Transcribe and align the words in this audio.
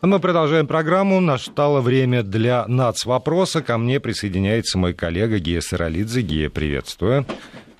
Мы 0.00 0.20
продолжаем 0.20 0.68
программу. 0.68 1.18
Настало 1.18 1.80
время 1.80 2.22
для 2.22 2.64
НАЦ-вопроса. 2.68 3.62
Ко 3.62 3.78
мне 3.78 3.98
присоединяется 3.98 4.78
мой 4.78 4.94
коллега 4.94 5.40
Гея 5.40 5.60
Саралидзе. 5.60 6.22
Гея, 6.22 6.50
приветствую. 6.50 7.26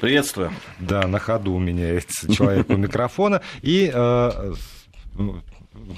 Приветствую. 0.00 0.50
Да, 0.80 1.06
на 1.06 1.20
ходу 1.20 1.52
у 1.52 1.60
меня 1.60 2.00
человек 2.32 2.70
у 2.70 2.76
микрофона. 2.76 3.40
И 3.62 3.88
э, 3.94 4.52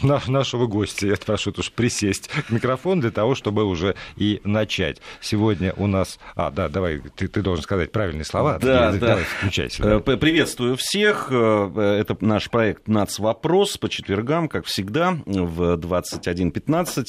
нашего 0.03 0.67
гостя. 0.67 1.07
Я 1.07 1.17
прошу 1.17 1.53
уж 1.57 1.71
присесть 1.73 2.29
к 2.29 2.51
микрофону 2.51 3.03
для 3.03 3.11
того, 3.11 3.35
чтобы 3.35 3.65
уже 3.65 3.95
и 4.17 4.41
начать. 4.45 5.01
Сегодня 5.21 5.73
у 5.77 5.87
нас... 5.87 6.19
А, 6.35 6.51
да, 6.51 6.69
давай, 6.69 7.01
ты, 7.17 7.29
ты 7.29 7.43
должен 7.43 7.63
сказать 7.63 7.93
правильные 7.93 8.25
слова. 8.25 8.59
Да, 8.59 8.93
да. 8.93 8.99
Давай, 8.99 9.25
включайся. 9.25 9.83
Да. 9.83 9.97
Э, 9.97 10.17
приветствую 10.17 10.77
всех. 10.77 11.29
Э, 11.31 11.99
это 12.01 12.17
наш 12.21 12.51
проект 12.51 12.89
«Нац. 12.89 13.19
Вопрос» 13.19 13.77
по 13.79 13.89
четвергам, 13.89 14.49
как 14.49 14.67
всегда, 14.67 15.17
в 15.27 15.77
21.15. 15.77 17.07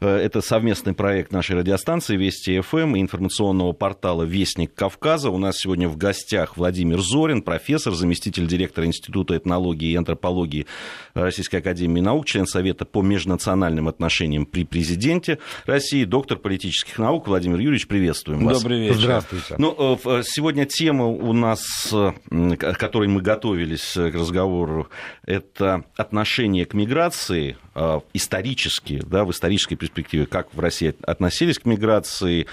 Э, 0.00 0.16
это 0.16 0.40
совместный 0.40 0.94
проект 0.94 1.32
нашей 1.32 1.56
радиостанции 1.56 2.16
«Вести 2.16 2.60
ФМ» 2.60 2.96
и 2.96 3.00
информационного 3.00 3.72
портала 3.72 4.22
«Вестник 4.22 4.74
Кавказа». 4.74 5.30
У 5.30 5.38
нас 5.38 5.58
сегодня 5.58 5.88
в 5.88 5.96
гостях 5.96 6.56
Владимир 6.56 7.00
Зорин, 7.00 7.42
профессор, 7.42 7.94
заместитель 7.94 8.46
директора 8.46 8.86
Института 8.86 9.36
этнологии 9.36 9.90
и 9.90 9.96
антропологии 9.96 10.66
Российской 11.14 11.56
Академии 11.56 12.00
наук, 12.00 12.09
член 12.24 12.46
Совета 12.46 12.84
по 12.84 13.02
межнациональным 13.02 13.88
отношениям 13.88 14.46
при 14.46 14.64
президенте 14.64 15.38
России, 15.66 16.04
доктор 16.04 16.38
политических 16.38 16.98
наук 16.98 17.28
Владимир 17.28 17.58
Юрьевич, 17.58 17.86
приветствуем 17.86 18.44
вас. 18.44 18.62
Добрый 18.62 18.80
вечер. 18.80 18.96
Здравствуйте. 18.96 19.54
Ну, 19.58 19.98
э, 20.04 20.22
сегодня 20.24 20.66
тема 20.66 21.06
у 21.06 21.32
нас, 21.32 21.62
к 21.90 22.74
которой 22.74 23.08
мы 23.08 23.20
готовились 23.20 23.92
к 23.94 24.12
разговору, 24.14 24.88
это 25.24 25.84
отношение 25.96 26.66
к 26.66 26.74
миграции 26.74 27.56
э, 27.74 28.00
исторически, 28.12 29.02
да, 29.06 29.24
в 29.24 29.30
исторической 29.30 29.76
перспективе, 29.76 30.26
как 30.26 30.52
в 30.52 30.60
России 30.60 30.94
относились 31.02 31.58
к 31.58 31.64
миграции, 31.64 32.46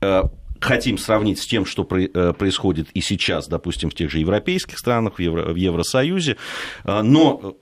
э, 0.00 0.22
хотим 0.60 0.98
сравнить 0.98 1.40
с 1.40 1.46
тем, 1.46 1.66
что 1.66 1.84
происходит 1.84 2.88
и 2.94 3.00
сейчас, 3.00 3.48
допустим, 3.48 3.90
в 3.90 3.94
тех 3.94 4.10
же 4.10 4.20
европейских 4.20 4.78
странах, 4.78 5.16
в, 5.16 5.18
Евро, 5.18 5.52
в 5.52 5.56
Евросоюзе. 5.56 6.36
Но 6.84 7.56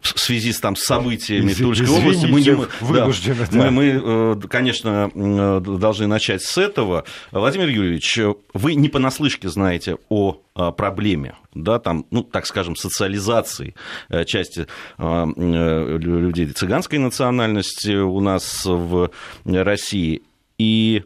в 0.00 0.20
связи 0.20 0.52
с, 0.52 0.60
там, 0.60 0.76
событиями 0.76 1.52
в 1.52 1.58
Тульской 1.58 1.88
области. 1.88 2.26
Мы, 2.26 2.40
не, 2.40 2.54
вынуждены, 2.80 3.36
да, 3.36 3.46
да. 3.50 3.70
Мы, 3.70 3.70
мы, 3.70 3.84
э, 4.02 4.48
конечно, 4.48 5.10
э, 5.14 5.60
должны 5.60 6.06
начать 6.06 6.42
с 6.42 6.56
этого. 6.58 7.04
Владимир 7.32 7.68
Юрьевич, 7.68 8.18
вы 8.54 8.74
не 8.74 8.88
понаслышке 8.88 9.48
знаете 9.48 9.96
о 10.08 10.40
проблеме, 10.76 11.36
да, 11.54 11.78
там, 11.78 12.04
ну, 12.10 12.24
так 12.24 12.46
скажем, 12.46 12.74
социализации 12.74 13.74
э, 14.08 14.24
части 14.24 14.66
людей 14.98 16.46
цыганской 16.46 16.98
национальности 16.98 17.94
у 17.94 18.20
нас 18.20 18.64
в 18.64 19.10
России. 19.44 20.22
И 20.58 21.04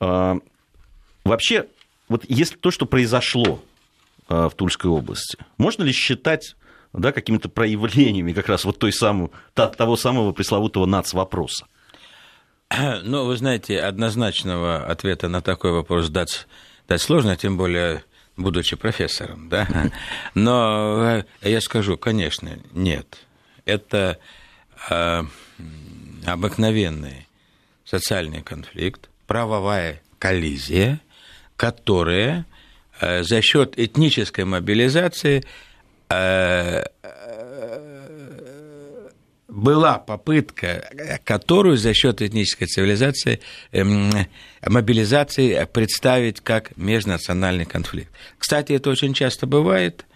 вообще, 0.00 1.66
вот 2.08 2.24
если 2.28 2.56
то, 2.56 2.70
что 2.70 2.86
произошло 2.86 3.62
в 4.28 4.52
Тульской 4.56 4.90
области, 4.90 5.36
можно 5.58 5.82
ли 5.82 5.92
считать 5.92 6.56
да, 7.00 7.12
какими-то 7.12 7.48
проявлениями 7.48 8.32
как 8.32 8.48
раз 8.48 8.64
вот 8.64 8.78
той 8.78 8.92
самой, 8.92 9.30
того 9.54 9.96
самого 9.96 10.32
пресловутого 10.32 10.86
нацвопроса? 10.86 11.66
Ну, 13.02 13.24
вы 13.26 13.36
знаете, 13.36 13.80
однозначного 13.80 14.84
ответа 14.84 15.28
на 15.28 15.42
такой 15.42 15.72
вопрос 15.72 16.08
дать, 16.08 16.46
дать 16.88 17.02
сложно, 17.02 17.36
тем 17.36 17.56
более 17.56 18.04
будучи 18.36 18.76
профессором, 18.76 19.48
да. 19.48 19.68
Но 20.34 21.24
э, 21.42 21.48
я 21.48 21.60
скажу, 21.60 21.96
конечно, 21.96 22.58
нет. 22.72 23.18
Это 23.64 24.18
э, 24.90 25.22
обыкновенный 26.26 27.28
социальный 27.84 28.42
конфликт, 28.42 29.08
правовая 29.26 30.02
коллизия, 30.18 31.00
которая 31.56 32.46
э, 33.00 33.22
за 33.22 33.40
счет 33.40 33.78
этнической 33.78 34.44
мобилизации 34.44 35.44
была 39.48 39.98
попытка, 39.98 41.20
которую 41.24 41.76
за 41.76 41.94
счет 41.94 42.20
этнической 42.22 42.66
цивилизации, 42.66 43.40
эм, 43.72 44.10
мобилизации 44.66 45.66
представить 45.72 46.40
как 46.40 46.76
межнациональный 46.76 47.64
конфликт. 47.64 48.10
Кстати, 48.38 48.72
это 48.72 48.90
очень 48.90 49.14
часто 49.14 49.46
бывает 49.46 50.06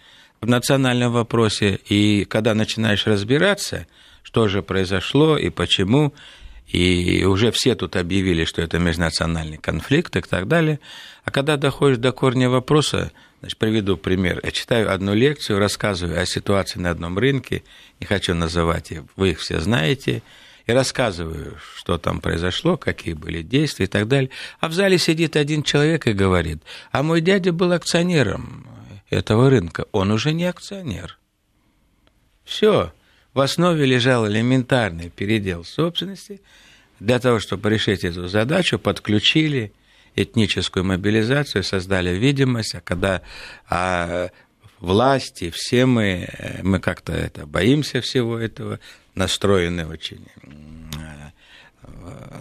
в 0.41 0.47
национальном 0.47 1.13
вопросе, 1.13 1.79
и 1.87 2.25
когда 2.25 2.53
начинаешь 2.53 3.07
разбираться, 3.07 3.87
что 4.23 4.47
же 4.47 4.61
произошло 4.61 5.37
и 5.37 5.49
почему, 5.49 6.13
и 6.71 7.23
уже 7.25 7.51
все 7.51 7.75
тут 7.75 7.95
объявили, 7.95 8.45
что 8.45 8.61
это 8.61 8.79
межнациональный 8.79 9.57
конфликт 9.57 10.15
и 10.15 10.21
так 10.21 10.47
далее, 10.47 10.79
а 11.23 11.31
когда 11.31 11.57
доходишь 11.57 11.97
до 11.97 12.11
корня 12.11 12.49
вопроса, 12.49 13.11
Значит, 13.39 13.57
приведу 13.57 13.95
пример. 13.95 14.41
Я 14.43 14.51
читаю 14.51 14.93
одну 14.93 15.13
лекцию, 15.13 15.59
рассказываю 15.59 16.21
о 16.21 16.25
ситуации 16.25 16.79
на 16.79 16.89
одном 16.89 17.17
рынке, 17.17 17.63
не 17.99 18.05
хочу 18.05 18.35
называть 18.35 18.91
вы 19.15 19.31
их 19.31 19.39
все 19.39 19.61
знаете, 19.61 20.23
и 20.65 20.71
рассказываю, 20.71 21.57
что 21.77 21.97
там 21.97 22.19
произошло, 22.19 22.77
какие 22.77 23.13
были 23.13 23.41
действия 23.41 23.85
и 23.85 23.87
так 23.87 24.07
далее. 24.07 24.29
А 24.59 24.67
в 24.67 24.73
зале 24.73 24.97
сидит 24.97 25.35
один 25.35 25.63
человек 25.63 26.05
и 26.05 26.13
говорит, 26.13 26.61
а 26.91 27.01
мой 27.01 27.21
дядя 27.21 27.53
был 27.53 27.71
акционером 27.71 28.67
этого 29.09 29.49
рынка, 29.49 29.85
он 29.93 30.11
уже 30.11 30.33
не 30.33 30.45
акционер. 30.45 31.17
Все. 32.43 32.91
В 33.33 33.41
основе 33.41 33.85
лежал 33.85 34.27
элементарный 34.27 35.09
передел 35.09 35.63
собственности. 35.63 36.41
Для 36.99 37.19
того, 37.19 37.39
чтобы 37.39 37.69
решить 37.69 38.03
эту 38.03 38.27
задачу, 38.27 38.77
подключили 38.77 39.71
этническую 40.15 40.83
мобилизацию, 40.83 41.63
создали 41.63 42.17
видимость, 42.17 42.75
а 42.75 42.81
когда 42.81 43.21
а, 43.69 44.29
власти, 44.79 45.51
все 45.53 45.85
мы, 45.85 46.27
мы 46.63 46.79
как-то 46.79 47.13
это, 47.13 47.45
боимся 47.45 48.01
всего 48.01 48.37
этого, 48.37 48.79
настроены 49.15 49.85
очень 49.85 50.25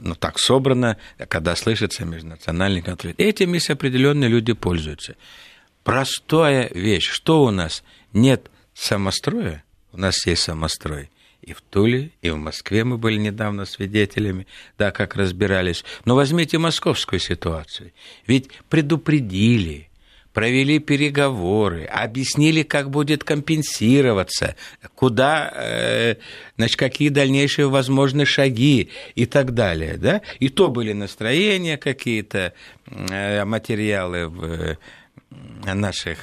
ну, 0.01 0.15
так 0.15 0.39
собрано, 0.39 0.97
когда 1.29 1.55
слышится 1.57 2.05
межнациональный 2.05 2.83
конфликт. 2.83 3.21
Этим 3.21 3.53
есть 3.55 3.71
определенные 3.71 4.29
люди 4.29 4.53
пользуются. 4.53 5.17
Простая 5.85 6.71
вещь. 6.73 7.09
Что 7.09 7.45
у 7.45 7.51
нас? 7.51 7.83
Нет 8.13 8.51
самостроя, 8.75 9.65
у 9.99 10.01
нас 10.01 10.25
есть 10.27 10.43
самострой. 10.43 11.11
И 11.43 11.53
в 11.53 11.61
Туле, 11.61 12.11
и 12.23 12.31
в 12.31 12.37
Москве 12.37 12.85
мы 12.85 12.99
были 12.99 13.17
недавно 13.17 13.65
свидетелями, 13.65 14.47
да, 14.79 14.91
как 14.93 15.17
разбирались. 15.17 15.85
Но 16.05 16.15
возьмите 16.15 16.59
московскую 16.59 17.19
ситуацию. 17.21 17.93
Ведь 18.27 18.51
предупредили, 18.69 19.89
провели 20.33 20.79
переговоры, 20.79 21.85
объяснили, 21.85 22.63
как 22.63 22.91
будет 22.91 23.25
компенсироваться, 23.25 24.55
куда, 24.95 25.53
э, 25.55 26.17
значит, 26.57 26.77
какие 26.77 27.09
дальнейшие 27.09 27.69
возможны 27.69 28.25
шаги 28.25 28.91
и 29.17 29.27
так 29.27 29.53
далее. 29.53 29.97
Да? 29.97 30.23
И 30.39 30.49
то 30.49 30.69
были 30.69 30.93
настроения 30.93 31.77
какие-то, 31.77 32.53
э, 32.87 33.45
материалы 33.45 34.29
в 34.29 34.45
э, 34.45 34.77
наших 35.75 36.19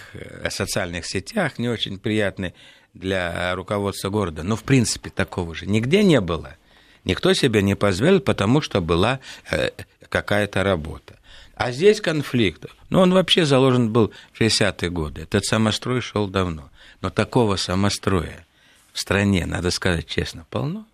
социальных 0.49 1.05
сетях 1.05 1.59
не 1.59 1.67
очень 1.67 1.99
приятные 1.99 2.53
для 2.95 3.53
руководства 3.55 4.09
города. 4.09 4.41
Но, 4.41 4.55
в 4.55 4.63
принципе, 4.63 5.09
такого 5.09 5.53
же 5.53 5.67
нигде 5.67 6.03
не 6.03 6.21
было. 6.21 6.55
Никто 7.03 7.33
себя 7.33 7.61
не 7.61 7.75
позволил, 7.75 8.19
потому 8.19 8.61
что 8.61 8.81
была 8.81 9.19
э, 9.51 9.69
какая-то 10.09 10.63
работа. 10.63 11.19
А 11.55 11.71
здесь 11.71 12.01
конфликт. 12.01 12.65
Ну, 12.89 12.99
он 12.99 13.13
вообще 13.13 13.45
заложен 13.45 13.91
был 13.91 14.11
в 14.33 14.41
60-е 14.41 14.89
годы. 14.89 15.21
Этот 15.21 15.45
самострой 15.45 16.01
шел 16.01 16.27
давно. 16.27 16.69
Но 17.01 17.09
такого 17.09 17.57
самостроя 17.57 18.45
в 18.91 18.99
стране, 18.99 19.45
надо 19.45 19.71
сказать 19.71 20.07
честно, 20.07 20.45
полно. 20.49 20.85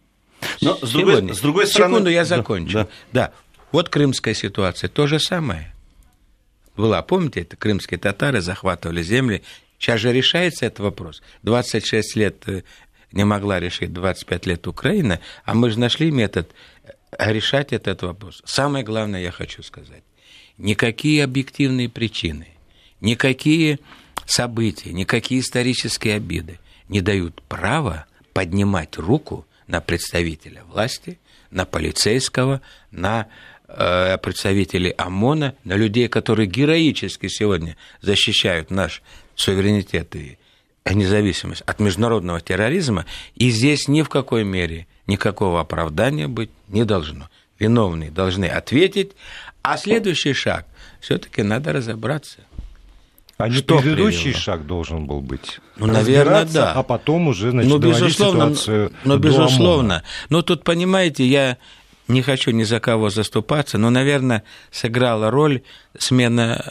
Но 0.60 0.76
с 0.76 0.92
другой, 0.92 1.34
с 1.34 1.40
другой 1.40 1.68
стороны... 1.68 1.94
Секунду, 1.94 2.10
я 2.10 2.26
закончу. 2.26 2.74
Да, 2.74 2.84
да. 2.84 2.90
да, 3.14 3.32
вот 3.72 3.90
крымская 3.90 4.34
ситуация, 4.34 4.90
то 4.90 5.08
же 5.08 5.20
самое. 5.20 5.74
Была, 6.76 7.02
помните, 7.02 7.42
это 7.42 7.56
крымские 7.56 8.00
татары 8.00 8.42
захватывали 8.42 9.04
земли 9.04 9.44
Сейчас 9.82 10.00
же 10.00 10.14
решается 10.14 10.68
этот 10.68 10.80
вопрос. 10.82 11.24
26 11.42 12.16
лет 12.16 12.44
э, 12.46 12.62
не 13.12 13.26
могла 13.26 13.60
решить 13.60 13.92
25 13.92 14.46
лет 14.46 14.68
Украина, 14.68 15.20
а 15.44 15.56
мы 15.56 15.72
же 15.72 15.80
нашли 15.80 16.12
метод 16.12 16.52
э, 16.84 17.34
решать 17.34 17.74
этот 17.74 18.04
вопрос. 18.04 18.44
Самое 18.46 18.86
главное, 18.86 19.24
я 19.24 19.32
хочу 19.32 19.64
сказать, 19.64 20.04
никакие 20.60 21.24
объективные 21.24 21.90
причины, 21.90 22.50
никакие 23.00 23.80
события, 24.28 24.94
никакие 24.94 25.42
исторические 25.42 26.18
обиды 26.18 26.60
не 26.88 27.02
дают 27.02 27.42
права 27.50 28.06
поднимать 28.34 29.00
руку 29.00 29.48
на 29.66 29.82
представителя 29.82 30.64
власти, 30.66 31.18
на 31.50 31.66
полицейского, 31.66 32.62
на 32.92 33.26
э, 33.68 34.20
представителей 34.20 34.92
ОМОНа, 34.92 35.56
на 35.64 35.74
людей, 35.74 36.08
которые 36.08 36.46
героически 36.46 37.30
сегодня 37.30 37.78
защищают 38.02 38.70
наш 38.70 39.02
суверенитет 39.42 40.16
и 40.16 40.38
независимость 40.86 41.62
от 41.62 41.80
международного 41.80 42.42
терроризма, 42.42 43.06
и 43.36 43.50
здесь 43.50 43.88
ни 43.88 44.02
в 44.02 44.10
какой 44.10 44.44
мере 44.44 44.88
никакого 45.08 45.62
оправдания 45.62 46.28
быть 46.28 46.52
не 46.68 46.86
должно. 46.86 47.30
Виновные 47.60 48.10
должны 48.10 48.46
ответить, 48.46 49.12
а 49.62 49.78
следующий 49.78 50.34
шаг 50.34 50.66
все-таки 51.00 51.44
надо 51.44 51.74
разобраться. 51.74 52.40
А 53.38 53.50
не 53.50 53.56
что 53.56 53.80
предыдущий 53.80 54.24
привело? 54.32 54.40
шаг 54.40 54.66
должен 54.68 55.06
был 55.06 55.22
быть? 55.22 55.60
Ну, 55.78 55.88
наверное, 55.88 56.46
да. 56.46 56.74
А 56.74 56.84
потом 56.84 57.28
уже, 57.28 57.52
значит, 57.52 57.72
ну, 57.72 57.80
безусловно, 57.80 58.56
ситуацию 58.56 58.92
Ну, 59.04 59.18
безусловно. 59.18 60.04
Но 60.30 60.42
тут, 60.44 60.64
понимаете, 60.64 61.26
я 61.26 61.58
не 62.08 62.22
хочу 62.22 62.52
ни 62.52 62.64
за 62.64 62.80
кого 62.80 63.10
заступаться, 63.10 63.78
но, 63.78 63.90
наверное, 63.90 64.44
сыграла 64.70 65.32
роль 65.32 65.62
смена 65.98 66.64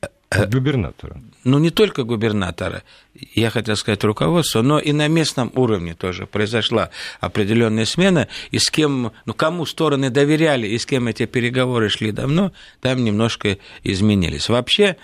э, 0.00 0.08
э, 0.30 0.46
губернатора. 0.46 1.20
Ну, 1.46 1.60
не 1.60 1.70
только 1.70 2.02
губернатора, 2.02 2.82
я 3.14 3.50
хотел 3.50 3.76
сказать 3.76 4.02
руководство, 4.02 4.62
но 4.62 4.80
и 4.80 4.90
на 4.90 5.06
местном 5.06 5.52
уровне 5.54 5.94
тоже 5.94 6.26
произошла 6.26 6.90
определенная 7.20 7.84
смена, 7.84 8.26
и 8.50 8.58
с 8.58 8.68
кем, 8.68 9.12
ну, 9.26 9.32
кому 9.32 9.64
стороны 9.64 10.10
доверяли, 10.10 10.66
и 10.66 10.76
с 10.76 10.84
кем 10.86 11.06
эти 11.06 11.24
переговоры 11.26 11.88
шли 11.88 12.10
давно, 12.10 12.50
там 12.80 13.04
немножко 13.04 13.58
изменились. 13.84 14.48
Вообще, 14.48 14.96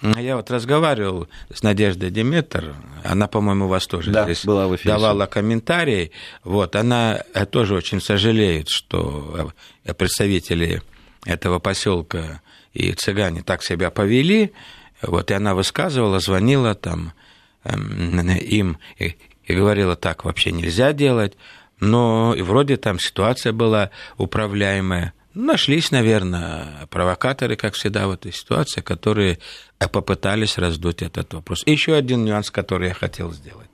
я 0.00 0.36
вот 0.36 0.50
разговаривал 0.50 1.28
с 1.52 1.62
Надеждой 1.62 2.10
Деметр, 2.10 2.76
она, 3.04 3.26
по-моему, 3.26 3.66
у 3.66 3.68
вас 3.68 3.86
тоже 3.86 4.10
да, 4.10 4.24
здесь 4.24 4.46
была 4.46 4.68
в 4.68 4.76
эфире. 4.76 4.94
давала 4.94 5.26
комментарии. 5.26 6.12
Вот, 6.44 6.76
она 6.76 7.22
э, 7.34 7.44
тоже 7.44 7.74
очень 7.74 8.00
сожалеет, 8.00 8.70
что 8.70 9.52
э, 9.84 9.92
представители 9.92 10.80
этого 11.26 11.58
поселка 11.58 12.40
и 12.72 12.92
цыгане 12.92 13.42
так 13.42 13.62
себя 13.62 13.90
повели. 13.90 14.54
Вот, 15.02 15.30
и 15.30 15.34
она 15.34 15.54
высказывала, 15.54 16.20
звонила 16.20 16.74
там 16.74 17.12
эм, 17.64 18.28
им 18.36 18.78
и, 18.98 19.16
говорила, 19.48 19.96
так 19.96 20.24
вообще 20.24 20.52
нельзя 20.52 20.92
делать. 20.92 21.36
Но 21.80 22.34
и 22.34 22.42
вроде 22.42 22.76
там 22.76 22.98
ситуация 22.98 23.52
была 23.52 23.90
управляемая. 24.18 25.14
Нашлись, 25.32 25.90
наверное, 25.90 26.86
провокаторы, 26.90 27.56
как 27.56 27.74
всегда 27.74 28.06
в 28.06 28.12
этой 28.12 28.32
ситуации, 28.32 28.80
которые 28.80 29.38
попытались 29.78 30.58
раздуть 30.58 31.02
этот 31.02 31.32
вопрос. 31.32 31.62
Еще 31.66 31.94
один 31.94 32.24
нюанс, 32.24 32.50
который 32.50 32.88
я 32.88 32.94
хотел 32.94 33.32
сделать. 33.32 33.70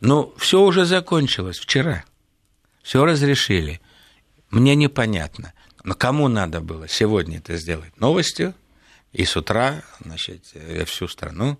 Ну, 0.00 0.34
все 0.36 0.60
уже 0.60 0.84
закончилось 0.84 1.58
вчера. 1.58 2.04
Все 2.82 3.04
разрешили. 3.04 3.80
Мне 4.50 4.74
непонятно. 4.74 5.52
Но 5.84 5.94
кому 5.94 6.28
надо 6.28 6.60
было 6.60 6.88
сегодня 6.88 7.38
это 7.38 7.56
сделать? 7.56 7.98
Новостью. 7.98 8.54
И 9.12 9.24
с 9.24 9.36
утра, 9.36 9.82
значит, 10.00 10.54
всю 10.86 11.08
страну 11.08 11.58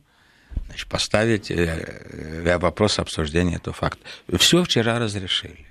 значит, 0.67 0.88
поставить 0.88 1.50
э, 1.50 1.55
э, 1.55 2.58
вопрос 2.58 2.99
обсуждения 2.99 3.56
этого 3.56 3.75
факта. 3.75 4.00
Все 4.38 4.62
вчера 4.62 4.99
разрешили. 4.99 5.67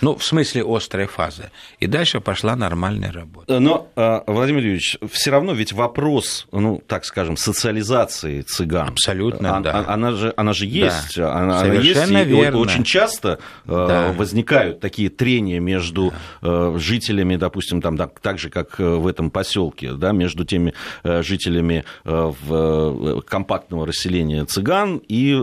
Ну, 0.00 0.16
в 0.16 0.24
смысле 0.24 0.64
острой 0.66 1.06
фазы. 1.06 1.50
И 1.80 1.86
дальше 1.86 2.20
пошла 2.20 2.56
нормальная 2.56 3.12
работа. 3.12 3.58
Но, 3.58 3.88
а, 3.96 4.24
Владимир 4.26 4.60
Юрьевич, 4.60 4.98
все 5.10 5.30
равно 5.30 5.52
ведь 5.52 5.72
вопрос, 5.72 6.46
ну, 6.52 6.82
так 6.86 7.04
скажем, 7.04 7.36
социализации 7.36 8.42
цыган. 8.42 8.88
Абсолютно, 8.88 9.56
а, 9.56 9.60
да. 9.60 9.84
Она 9.86 10.12
же, 10.12 10.32
она 10.36 10.52
же 10.52 10.66
есть. 10.66 11.16
Да. 11.16 11.34
Она, 11.34 11.60
Совершенно 11.60 12.18
есть, 12.18 12.30
верно. 12.30 12.56
И 12.56 12.60
очень 12.60 12.84
часто 12.84 13.38
а, 13.66 13.86
да. 13.88 14.12
возникают 14.12 14.80
такие 14.80 15.08
трения 15.08 15.60
между 15.60 16.12
да. 16.40 16.78
жителями, 16.78 17.36
допустим, 17.36 17.80
там, 17.80 17.96
так 17.98 18.38
же, 18.38 18.50
как 18.50 18.78
в 18.78 19.06
этом 19.06 19.30
поселке, 19.30 19.92
да, 19.92 20.12
между 20.12 20.44
теми 20.44 20.74
жителями 21.04 21.84
в 22.04 23.22
компактного 23.22 23.86
расселения 23.86 24.44
цыган 24.44 25.02
и 25.08 25.34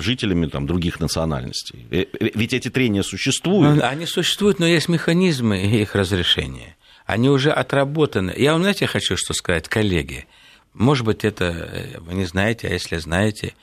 жителями 0.00 0.46
там, 0.46 0.66
других 0.66 1.00
национальностей. 1.00 1.86
Э, 1.90 2.02
э, 2.02 2.30
ведь 2.34 2.52
эти 2.52 2.68
трения 2.68 3.02
существуют. 3.02 3.69
Ну, 3.76 3.84
они 3.84 4.06
существуют, 4.06 4.58
но 4.58 4.66
есть 4.66 4.88
механизмы 4.88 5.60
их 5.60 5.94
разрешения. 5.94 6.76
Они 7.06 7.28
уже 7.28 7.50
отработаны. 7.50 8.32
Я 8.36 8.52
вам, 8.52 8.62
знаете, 8.62 8.86
хочу 8.86 9.16
что 9.16 9.34
сказать, 9.34 9.68
коллеги. 9.68 10.26
Может 10.74 11.04
быть, 11.04 11.24
это 11.24 11.44
э, 11.44 11.98
вы 12.00 12.14
не 12.14 12.24
знаете, 12.24 12.68
а 12.68 12.72
если 12.72 12.96
знаете, 12.98 13.54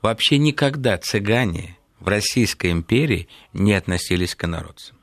вообще 0.00 0.38
никогда 0.38 0.96
цыгане 0.96 1.76
в 2.00 2.08
Российской 2.08 2.70
империи 2.70 3.28
не 3.52 3.74
относились 3.74 4.34
к 4.34 4.44
инородцам. 4.44 4.96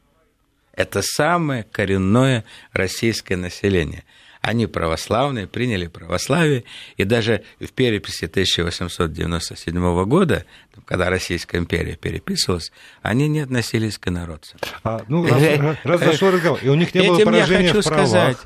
Это 0.73 1.01
самое 1.01 1.63
коренное 1.63 2.45
российское 2.73 3.35
население– 3.35 4.03
они 4.41 4.65
православные, 4.65 5.47
приняли 5.47 5.87
православие, 5.87 6.63
и 6.97 7.03
даже 7.03 7.43
в 7.59 7.71
переписи 7.71 8.25
1897 8.25 10.05
года, 10.05 10.45
когда 10.85 11.09
Российская 11.09 11.59
империя 11.59 11.95
переписывалась, 11.95 12.71
они 13.03 13.27
не 13.27 13.41
относились 13.41 13.97
к 13.97 14.07
инородцам. 14.07 14.59
А, 14.83 15.03
ну, 15.07 15.25
раз, 15.27 15.41
э, 15.41 15.75
раз 15.83 15.99
зашел 15.99 16.31
разговор, 16.31 16.59
и 16.61 16.69
у 16.69 16.75
них 16.75 16.93
не 16.95 17.01
было 17.03 17.19
поражения 17.23 17.67
я 17.67 17.73
хочу 17.73 17.81
в 17.81 17.85
правах. 17.85 18.07
сказать, 18.07 18.37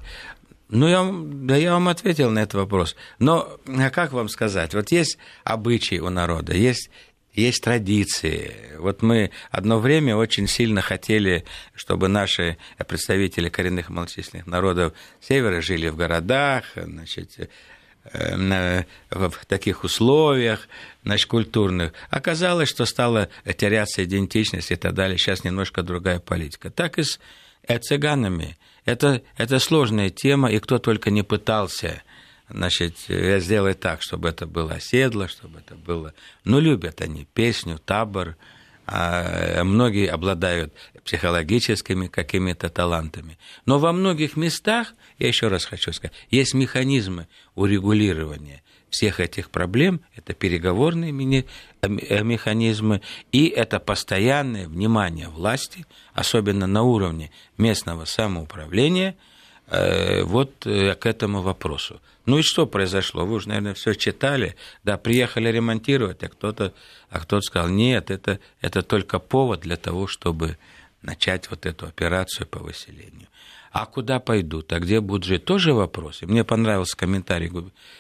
ну, 0.68 0.88
я, 0.88 1.10
да 1.10 1.56
я 1.56 1.74
вам 1.74 1.88
ответил 1.88 2.30
на 2.30 2.40
этот 2.40 2.56
вопрос. 2.56 2.96
Но 3.20 3.58
а 3.68 3.90
как 3.90 4.12
вам 4.12 4.30
сказать? 4.30 4.74
Вот 4.74 4.92
есть 4.92 5.18
обычаи 5.44 6.00
у 6.00 6.10
народа, 6.10 6.56
есть 6.56 6.90
есть 7.36 7.64
традиции. 7.64 8.56
Вот 8.78 9.02
мы 9.02 9.32
одно 9.52 9.80
время 9.80 10.16
очень 10.16 10.48
сильно 10.48 10.82
хотели, 10.82 11.44
чтобы 11.74 12.08
наши 12.08 12.58
представители 12.88 13.50
коренных 13.50 13.90
малочисленных 13.90 14.48
народов 14.48 14.94
севера 15.20 15.62
жили 15.62 15.90
в 15.90 15.96
городах, 15.96 16.66
значит, 16.76 17.50
э, 18.14 18.84
в 19.10 19.46
таких 19.48 19.84
условиях, 19.84 20.68
значит, 21.04 21.28
культурных. 21.28 21.94
Оказалось, 22.10 22.70
что 22.70 22.86
стала 22.86 23.30
теряться 23.58 24.04
идентичность 24.04 24.72
и 24.72 24.76
так 24.76 24.94
далее. 24.94 25.18
Сейчас 25.18 25.44
немножко 25.44 25.84
другая 25.84 26.20
политика. 26.20 26.70
Так 26.70 26.98
и 27.00 27.04
с 27.04 27.20
э, 27.68 27.80
цыганами. 27.80 28.58
Это, 28.86 29.24
это 29.36 29.60
сложная 29.60 30.10
тема, 30.10 30.52
и 30.52 30.60
кто 30.60 30.78
только 30.78 31.10
не 31.10 31.24
пытался 31.24 32.04
значит, 32.50 32.96
я 33.08 33.40
сделаю 33.40 33.76
так, 33.76 34.02
чтобы 34.02 34.30
это 34.30 34.46
было 34.46 34.74
оседло, 34.74 35.28
чтобы 35.28 35.60
это 35.60 35.76
было... 35.76 36.14
Ну, 36.44 36.60
любят 36.60 37.02
они 37.02 37.26
песню, 37.34 37.80
табор, 37.80 38.38
а 38.88 39.64
многие 39.64 40.08
обладают 40.08 40.74
психологическими 41.04 42.08
какими-то 42.08 42.70
талантами. 42.70 43.38
Но 43.66 43.80
во 43.80 43.92
многих 43.92 44.38
местах, 44.38 44.94
я 45.18 45.28
еще 45.28 45.48
раз 45.48 45.66
хочу 45.66 45.92
сказать, 45.92 46.16
есть 46.30 46.54
механизмы 46.54 47.28
урегулирования 47.56 48.62
всех 48.90 49.20
этих 49.20 49.50
проблем, 49.50 50.02
это 50.16 50.34
переговорные 50.34 51.46
э, 51.82 52.24
механизмы, 52.24 53.02
и 53.32 53.48
это 53.48 53.80
постоянное 53.80 54.68
внимание 54.68 55.30
власти, 55.30 55.86
особенно 56.14 56.68
на 56.68 56.84
уровне 56.84 57.32
местного 57.58 58.06
самоуправления– 58.06 59.16
Э, 59.26 59.35
вот 60.24 60.66
э, 60.66 60.96
к 60.96 61.06
этому 61.06 61.42
вопросу. 61.42 62.02
Ну 62.26 62.40
и 62.40 62.44
что 62.44 62.68
произошло? 62.68 63.26
Вы 63.26 63.36
уже, 63.36 63.50
наверное, 63.50 63.74
все 63.74 63.94
читали. 63.94 64.56
Да, 64.84 64.98
приехали 64.98 65.50
ремонтировать, 65.50 66.24
а 66.24 66.30
кто-то 66.30 66.74
а 67.10 67.20
кто 67.20 67.40
сказал, 67.40 67.70
нет, 67.70 68.12
это, 68.12 68.40
это 68.60 68.82
только 68.82 69.20
повод 69.20 69.62
для 69.62 69.78
того, 69.78 70.06
чтобы 70.06 70.58
начать 71.02 71.50
вот 71.50 71.66
эту 71.66 71.86
операцию 71.86 72.46
по 72.46 72.60
выселению. 72.60 73.28
А 73.72 73.86
куда 73.86 74.20
пойдут, 74.20 74.72
а 74.74 74.80
где 74.80 75.00
будут 75.00 75.24
жить, 75.26 75.46
тоже 75.46 75.74
вопрос. 75.74 76.22
И 76.22 76.26
мне 76.26 76.44
понравился 76.44 76.98
комментарий 76.98 77.52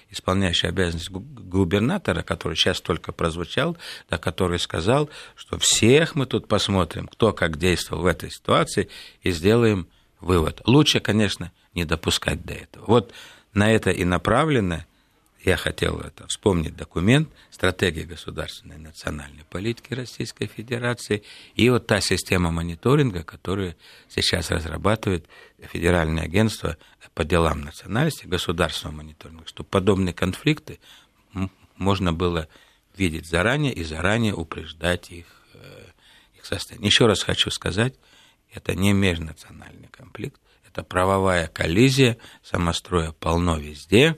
исполняющий 0.09 0.67
обязанности 0.67 1.09
губернатора, 1.11 2.23
который 2.23 2.55
сейчас 2.55 2.81
только 2.81 3.11
прозвучал, 3.11 3.77
да, 4.09 4.17
который 4.17 4.59
сказал, 4.59 5.09
что 5.35 5.57
всех 5.59 6.15
мы 6.15 6.25
тут 6.25 6.47
посмотрим, 6.47 7.07
кто 7.07 7.31
как 7.31 7.57
действовал 7.57 8.03
в 8.03 8.07
этой 8.07 8.31
ситуации, 8.31 8.89
и 9.21 9.31
сделаем 9.31 9.87
вывод. 10.19 10.61
Лучше, 10.65 10.99
конечно, 10.99 11.51
не 11.73 11.85
допускать 11.85 12.43
до 12.43 12.53
этого. 12.53 12.85
Вот 12.85 13.13
на 13.53 13.71
это 13.71 13.91
и 13.91 14.03
направлено, 14.03 14.85
я 15.43 15.57
хотел 15.57 15.99
это 15.99 16.27
вспомнить 16.27 16.75
документ 16.75 17.29
«Стратегия 17.51 18.03
государственной 18.03 18.77
национальной 18.77 19.43
политики 19.43 19.93
Российской 19.93 20.47
Федерации» 20.47 21.23
и 21.55 21.69
вот 21.69 21.85
та 21.85 22.01
система 22.01 22.51
мониторинга, 22.51 23.23
которую 23.23 23.75
сейчас 24.09 24.49
разрабатывает 24.49 25.27
Федеральное 25.71 26.23
агентство 26.23 26.77
по 27.13 27.23
делам 27.23 27.61
национальности, 27.61 28.25
государственного 28.25 28.97
мониторинга, 28.97 29.45
чтобы 29.47 29.69
подобные 29.69 30.13
конфликты 30.13 30.79
можно 31.77 32.11
было 32.11 32.47
видеть 32.97 33.27
заранее 33.27 33.73
и 33.73 33.83
заранее 33.83 34.33
упреждать 34.33 35.11
их, 35.11 35.25
э, 35.53 35.83
их 36.35 36.45
состояние. 36.45 36.87
Еще 36.87 37.05
раз 37.05 37.21
хочу 37.21 37.51
сказать, 37.51 37.93
это 38.55 38.75
не 38.75 38.93
межнациональный 38.93 39.89
конфликт, 39.91 40.39
это 40.67 40.83
правовая 40.83 41.47
коллизия, 41.47 42.17
самостроя 42.43 43.11
полно 43.11 43.57
везде. 43.57 44.17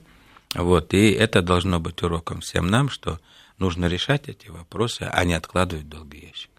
Вот, 0.54 0.94
и 0.94 1.10
это 1.10 1.42
должно 1.42 1.78
быть 1.78 2.02
уроком 2.02 2.40
всем 2.40 2.68
нам, 2.68 2.88
что 2.88 3.20
нужно 3.58 3.86
решать 3.86 4.28
эти 4.28 4.48
вопросы, 4.48 5.02
а 5.10 5.24
не 5.24 5.34
откладывать 5.34 5.88
долгий 5.88 6.26
ящик. 6.26 6.50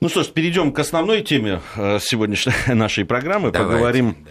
Ну 0.00 0.08
что 0.08 0.24
ж, 0.24 0.28
перейдем 0.28 0.72
к 0.72 0.78
основной 0.80 1.22
теме 1.22 1.60
э, 1.76 2.00
сегодняшней 2.00 2.54
нашей 2.74 3.04
программы. 3.04 3.52
Давайте, 3.52 3.72
Поговорим 3.72 4.26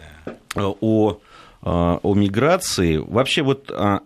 да. 0.54 0.68
о, 0.68 1.14
э, 1.14 1.18
о 1.64 2.14
миграции. 2.14 2.98
Вообще 2.98 3.42
вот 3.42 3.72
а, 3.72 4.02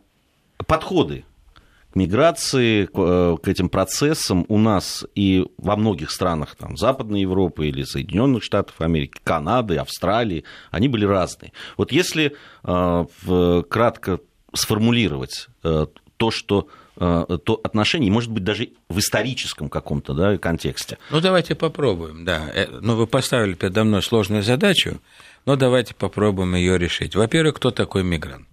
миграции, 1.95 2.85
к, 2.85 3.37
к 3.41 3.47
этим 3.47 3.69
процессам 3.69 4.45
у 4.49 4.57
нас 4.57 5.05
и 5.15 5.45
во 5.57 5.75
многих 5.75 6.11
странах 6.11 6.55
там, 6.55 6.77
Западной 6.77 7.21
Европы 7.21 7.67
или 7.67 7.83
Соединенных 7.83 8.43
Штатов 8.43 8.79
Америки, 8.79 9.19
Канады, 9.23 9.77
Австралии, 9.77 10.43
они 10.71 10.87
были 10.87 11.05
разные. 11.05 11.53
Вот 11.77 11.91
если 11.91 12.35
э, 12.63 13.63
кратко 13.69 14.19
сформулировать 14.53 15.47
э, 15.63 15.87
то, 16.17 16.31
что 16.31 16.67
э, 16.97 17.37
то 17.43 17.59
отношение, 17.63 18.11
может 18.11 18.31
быть, 18.31 18.43
даже 18.43 18.69
в 18.89 18.99
историческом 18.99 19.69
каком-то 19.69 20.13
да, 20.13 20.37
контексте. 20.37 20.97
Ну, 21.11 21.21
давайте 21.21 21.55
попробуем, 21.55 22.25
да. 22.25 22.49
Э, 22.53 22.67
ну, 22.81 22.95
вы 22.95 23.07
поставили 23.07 23.53
передо 23.53 23.83
мной 23.83 24.01
сложную 24.01 24.43
задачу, 24.43 24.99
но 25.45 25.55
давайте 25.55 25.93
попробуем 25.93 26.55
ее 26.55 26.77
решить. 26.77 27.15
Во-первых, 27.15 27.55
кто 27.55 27.71
такой 27.71 28.03
мигрант? 28.03 28.47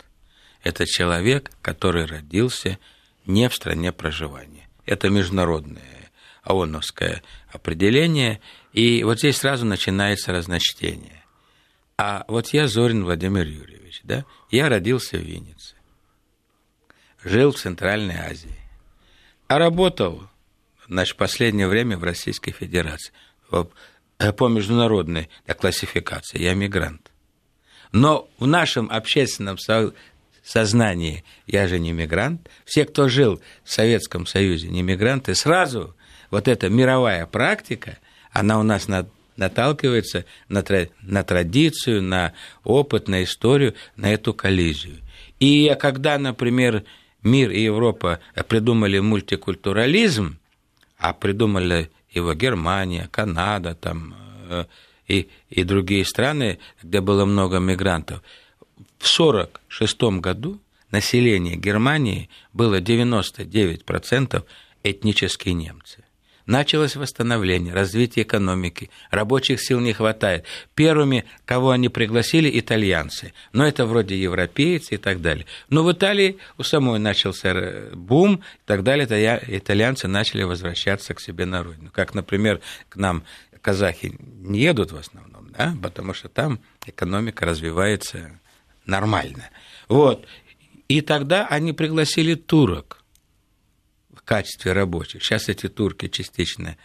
Это 0.63 0.87
человек, 0.87 1.51
который 1.61 2.05
родился 2.05 2.79
не 3.27 3.49
в 3.49 3.55
стране 3.55 3.93
проживания. 3.93 4.69
Это 4.87 5.09
международное 5.11 6.11
ООНовское 6.45 7.23
определение, 7.53 8.41
и 8.73 9.05
вот 9.05 9.19
здесь 9.19 9.39
сразу 9.39 9.65
начинается 9.65 10.33
разночтение. 10.33 11.25
А 11.97 12.25
вот 12.27 12.49
я 12.49 12.67
Зорин 12.67 13.05
Владимир 13.05 13.47
Юрьевич, 13.47 14.01
да, 14.03 14.25
я 14.51 14.69
родился 14.69 15.19
в 15.19 15.23
Виннице, 15.23 15.77
жил 17.23 17.53
в 17.53 17.59
Центральной 17.59 18.17
Азии, 18.17 18.59
а 19.47 19.59
работал, 19.59 20.29
значит, 20.89 21.17
последнее 21.17 21.69
время 21.69 21.97
в 21.97 22.03
Российской 22.03 22.53
Федерации 22.53 23.13
по 23.51 24.49
международной 24.49 25.29
классификации, 25.59 26.41
я 26.41 26.55
мигрант. 26.55 27.13
Но 27.93 28.29
в 28.39 28.47
нашем 28.47 28.91
общественном 28.91 29.59
сознании 30.43 31.25
я 31.47 31.69
же 31.69 31.79
не 31.79 31.93
мигрант. 31.93 32.49
Все, 32.65 32.85
кто 32.85 33.09
жил 33.09 33.41
в 33.65 33.73
Советском 33.73 34.27
Союзе, 34.27 34.69
не 34.69 34.83
мигранты, 34.83 35.35
сразу 35.35 35.95
вот 36.31 36.49
эта 36.49 36.69
мировая 36.69 37.27
практика, 37.27 37.99
она 38.33 38.59
у 38.59 38.63
нас 38.63 38.89
наталкивается 39.37 40.25
на, 40.49 40.65
на 41.03 41.23
традицию, 41.23 42.03
на 42.03 42.33
опыт, 42.65 43.09
на 43.09 43.23
историю, 43.23 43.75
на 43.97 44.13
эту 44.13 44.35
коллизию. 44.35 44.99
И 45.39 45.75
когда, 45.79 46.19
например, 46.19 46.85
мир 47.23 47.51
и 47.51 47.63
Европа 47.63 48.21
придумали 48.49 48.99
мультикультурализм, 48.99 50.39
а 50.99 51.13
придумали 51.13 51.91
его 52.11 52.35
Германия, 52.35 53.09
Канада 53.11 53.75
там, 53.75 54.15
э, 54.49 54.65
и, 55.09 55.29
и 55.51 55.65
другие 55.65 56.05
страны, 56.05 56.59
где 56.83 57.01
было 57.01 57.25
много 57.25 57.59
мигрантов– 57.59 58.23
в 59.03 59.21
1946 59.21 60.21
году 60.21 60.61
население 60.93 61.57
Германии 61.57 62.31
было 62.53 62.81
99% 62.81 64.45
этнические 64.85 65.55
немцы. 65.55 66.05
Началось 66.47 66.95
восстановление, 66.95 67.75
развитие 67.75 68.25
экономики, 68.25 68.91
рабочих 69.11 69.61
сил 69.61 69.81
не 69.81 69.93
хватает. 69.93 70.45
Первыми, 70.77 71.25
кого 71.45 71.71
они 71.71 71.89
пригласили, 71.89 72.49
итальянцы. 72.59 73.33
Но 73.53 73.67
это 73.67 73.87
вроде 73.87 74.21
европейцы 74.21 74.95
и 74.95 74.99
так 74.99 75.21
далее. 75.21 75.47
Но 75.69 75.83
в 75.83 75.91
Италии 75.91 76.39
у 76.57 76.63
самой 76.63 77.01
начался 77.01 77.91
бум 77.93 78.37
и 78.37 78.67
так 78.67 78.85
далее. 78.85 79.07
Итальянцы 79.49 80.07
начали 80.07 80.45
возвращаться 80.45 81.15
к 81.15 81.21
себе 81.21 81.45
на 81.45 81.65
родину. 81.65 81.91
Как, 81.93 82.15
например, 82.15 82.61
к 82.89 82.95
нам 82.97 83.25
казахи 83.61 84.17
не 84.21 84.61
едут 84.61 84.93
в 84.93 84.97
основном, 84.97 85.51
да, 85.51 85.75
потому 85.83 86.15
что 86.15 86.29
там 86.29 86.61
экономика 86.87 87.47
развивается 87.47 88.41
нормально. 88.87 89.51
Вот. 89.89 90.27
И 90.89 91.01
тогда 91.01 91.47
они 91.47 91.73
пригласили 91.73 92.35
турок 92.35 93.03
в 94.15 94.23
качестве 94.23 94.73
рабочих. 94.73 95.23
Сейчас 95.23 95.49
эти 95.49 95.69
турки 95.69 96.09
частично 96.09 96.77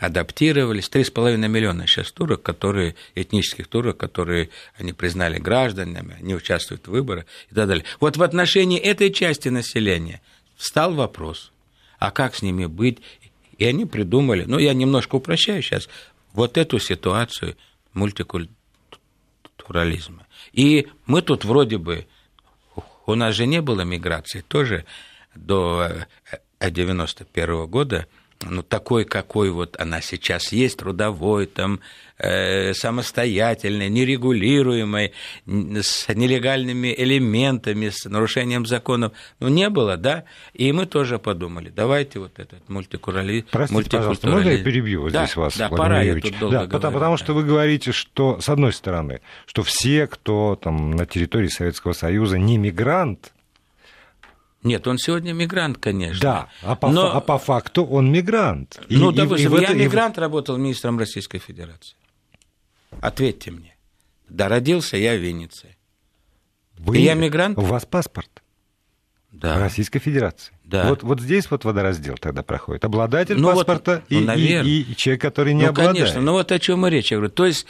адаптировались. 0.00 0.88
Три 0.88 1.04
с 1.04 1.10
половиной 1.10 1.48
миллиона 1.48 1.86
сейчас 1.86 2.10
турок, 2.12 2.42
которые, 2.42 2.94
этнических 3.14 3.68
турок, 3.68 3.98
которые 3.98 4.50
они 4.76 4.92
признали 4.92 5.38
гражданами, 5.38 6.16
они 6.18 6.34
участвуют 6.34 6.86
в 6.86 6.90
выборах 6.90 7.26
и 7.50 7.54
так 7.54 7.68
далее. 7.68 7.84
Вот 8.00 8.16
в 8.16 8.22
отношении 8.22 8.78
этой 8.78 9.12
части 9.12 9.48
населения 9.48 10.22
встал 10.56 10.94
вопрос, 10.94 11.52
а 11.98 12.10
как 12.10 12.34
с 12.34 12.42
ними 12.42 12.66
быть? 12.66 12.98
И 13.58 13.64
они 13.66 13.84
придумали, 13.84 14.44
ну, 14.44 14.58
я 14.58 14.72
немножко 14.72 15.16
упрощаю 15.16 15.62
сейчас, 15.62 15.88
вот 16.32 16.56
эту 16.58 16.78
ситуацию 16.78 17.56
мультикультурализма. 19.54 20.26
И 20.52 20.88
мы 21.06 21.22
тут 21.22 21.44
вроде 21.44 21.78
бы, 21.78 22.06
у 23.06 23.14
нас 23.14 23.34
же 23.34 23.46
не 23.46 23.60
было 23.60 23.82
миграции 23.82 24.40
тоже 24.40 24.84
до 25.34 26.06
91 26.60 27.50
-го 27.50 27.66
года, 27.66 28.06
ну, 28.50 28.62
такой, 28.62 29.04
какой 29.04 29.50
вот 29.50 29.76
она 29.78 30.00
сейчас 30.00 30.52
есть, 30.52 30.78
трудовой, 30.78 31.46
там, 31.46 31.80
э, 32.18 32.74
самостоятельной, 32.74 33.88
нерегулируемой, 33.88 35.12
с 35.46 36.08
нелегальными 36.08 36.94
элементами, 36.96 37.88
с 37.88 38.04
нарушением 38.04 38.66
законов, 38.66 39.12
ну, 39.40 39.48
не 39.48 39.68
было, 39.68 39.96
да? 39.96 40.24
И 40.52 40.72
мы 40.72 40.86
тоже 40.86 41.18
подумали, 41.18 41.70
давайте 41.74 42.18
вот 42.18 42.38
этот 42.38 42.68
мультикультурализм. 42.68 43.46
Простите, 43.50 43.96
пожалуйста, 43.96 44.28
можно 44.28 44.50
я 44.50 44.64
перебью 44.64 45.10
да, 45.10 45.24
здесь 45.24 45.36
вас, 45.36 45.56
Да, 45.56 45.68
Владимир 45.68 45.88
пора, 45.88 46.02
Юрьевич? 46.02 46.24
я 46.24 46.30
тут 46.30 46.40
долго 46.40 46.58
да, 46.58 46.66
потому, 46.68 46.94
потому 46.94 47.16
что 47.16 47.34
вы 47.34 47.44
говорите, 47.44 47.92
что, 47.92 48.40
с 48.40 48.48
одной 48.48 48.72
стороны, 48.72 49.20
что 49.46 49.62
все, 49.62 50.06
кто 50.06 50.56
там 50.56 50.92
на 50.92 51.06
территории 51.06 51.48
Советского 51.48 51.92
Союза 51.92 52.38
не 52.38 52.58
мигрант, 52.58 53.32
нет, 54.64 54.86
он 54.88 54.98
сегодня 54.98 55.32
мигрант, 55.32 55.78
конечно. 55.78 56.20
Да, 56.20 56.48
а 56.62 56.74
по, 56.74 56.88
но... 56.88 57.14
а 57.14 57.20
по 57.20 57.38
факту 57.38 57.84
он 57.84 58.10
мигрант. 58.10 58.80
И, 58.88 58.96
ну, 58.96 59.12
допустим, 59.12 59.54
и, 59.54 59.58
и 59.58 59.60
я 59.60 59.68
это... 59.68 59.76
мигрант, 59.76 60.18
работал 60.18 60.56
министром 60.56 60.98
Российской 60.98 61.38
Федерации. 61.38 61.96
Ответьте 63.00 63.50
мне. 63.50 63.76
Да, 64.28 64.48
родился 64.48 64.96
я 64.96 65.14
в 65.14 65.20
Венеции. 65.20 65.76
Вы... 66.78 66.98
И 66.98 67.02
я 67.02 67.14
мигрант? 67.14 67.58
У 67.58 67.60
вас 67.60 67.84
паспорт? 67.84 68.42
Да. 69.32 69.58
Российской 69.58 69.98
Федерации. 69.98 70.54
Да. 70.64 70.88
Вот, 70.88 71.02
вот 71.02 71.20
здесь 71.20 71.50
вот 71.50 71.64
водораздел 71.64 72.16
тогда 72.16 72.42
проходит. 72.42 72.84
Обладатель 72.84 73.36
ну 73.36 73.52
паспорта 73.52 74.02
вот, 74.08 74.20
ну, 74.26 74.32
и, 74.34 74.62
и, 74.62 74.92
и 74.92 74.96
человек, 74.96 75.22
который 75.22 75.54
не 75.54 75.64
ну, 75.64 75.68
обладает. 75.70 75.96
конечно. 75.96 76.20
Ну 76.20 76.32
вот 76.32 76.52
о 76.52 76.58
чем 76.58 76.86
и 76.86 76.90
речь. 76.90 77.10
Я 77.10 77.18
говорю. 77.18 77.32
То 77.32 77.44
есть 77.44 77.66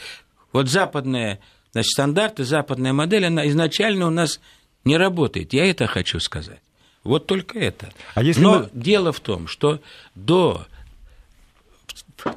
вот 0.53 0.69
западные 0.69 1.39
значит, 1.71 1.89
стандарты, 1.89 2.45
западная 2.45 2.93
модель, 2.93 3.25
она 3.25 3.47
изначально 3.49 4.07
у 4.07 4.11
нас 4.11 4.39
не 4.85 4.95
работает. 4.95 5.53
Я 5.53 5.69
это 5.69 5.87
хочу 5.87 6.19
сказать. 6.19 6.61
Вот 7.05 7.27
только 7.27 7.59
это. 7.59 7.93
А 8.15 8.23
если 8.23 8.41
Но 8.41 8.59
мы... 8.59 8.69
дело 8.73 9.13
в 9.13 9.19
том, 9.19 9.47
что 9.47 9.79
до 10.15 10.65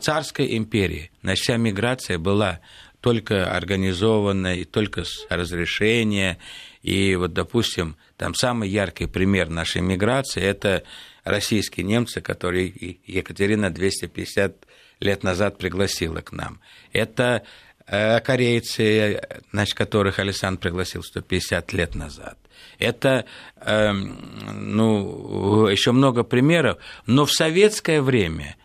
царской 0.00 0.56
империи 0.56 1.10
значит, 1.22 1.42
вся 1.42 1.56
миграция 1.56 2.18
была 2.18 2.60
только 3.00 3.50
организована 3.50 4.54
и 4.54 4.64
только 4.64 5.04
с 5.04 5.26
разрешения. 5.30 6.38
И 6.82 7.16
вот, 7.16 7.32
допустим, 7.32 7.96
там 8.18 8.34
самый 8.34 8.68
яркий 8.68 9.06
пример 9.06 9.48
нашей 9.48 9.80
миграции– 9.80 10.42
это 10.44 10.82
российские 11.24 11.86
немцы, 11.86 12.20
которые 12.20 12.98
Екатерина 13.06 13.70
250 13.70 14.66
лет 15.00 15.22
назад 15.22 15.56
пригласила 15.56 16.20
к 16.20 16.32
нам. 16.32 16.60
Это 16.92 17.42
корейцы, 17.90 19.20
значит, 19.52 19.74
которых 19.74 20.18
Александр 20.18 20.60
пригласил 20.60 21.02
150 21.02 21.72
лет 21.72 21.94
назад. 21.94 22.38
Это, 22.78 23.24
э, 23.56 23.92
ну, 23.92 25.66
еще 25.66 25.92
много 25.92 26.22
примеров, 26.22 26.78
но 27.06 27.24
в 27.24 27.32
советское 27.32 28.02
время 28.02 28.56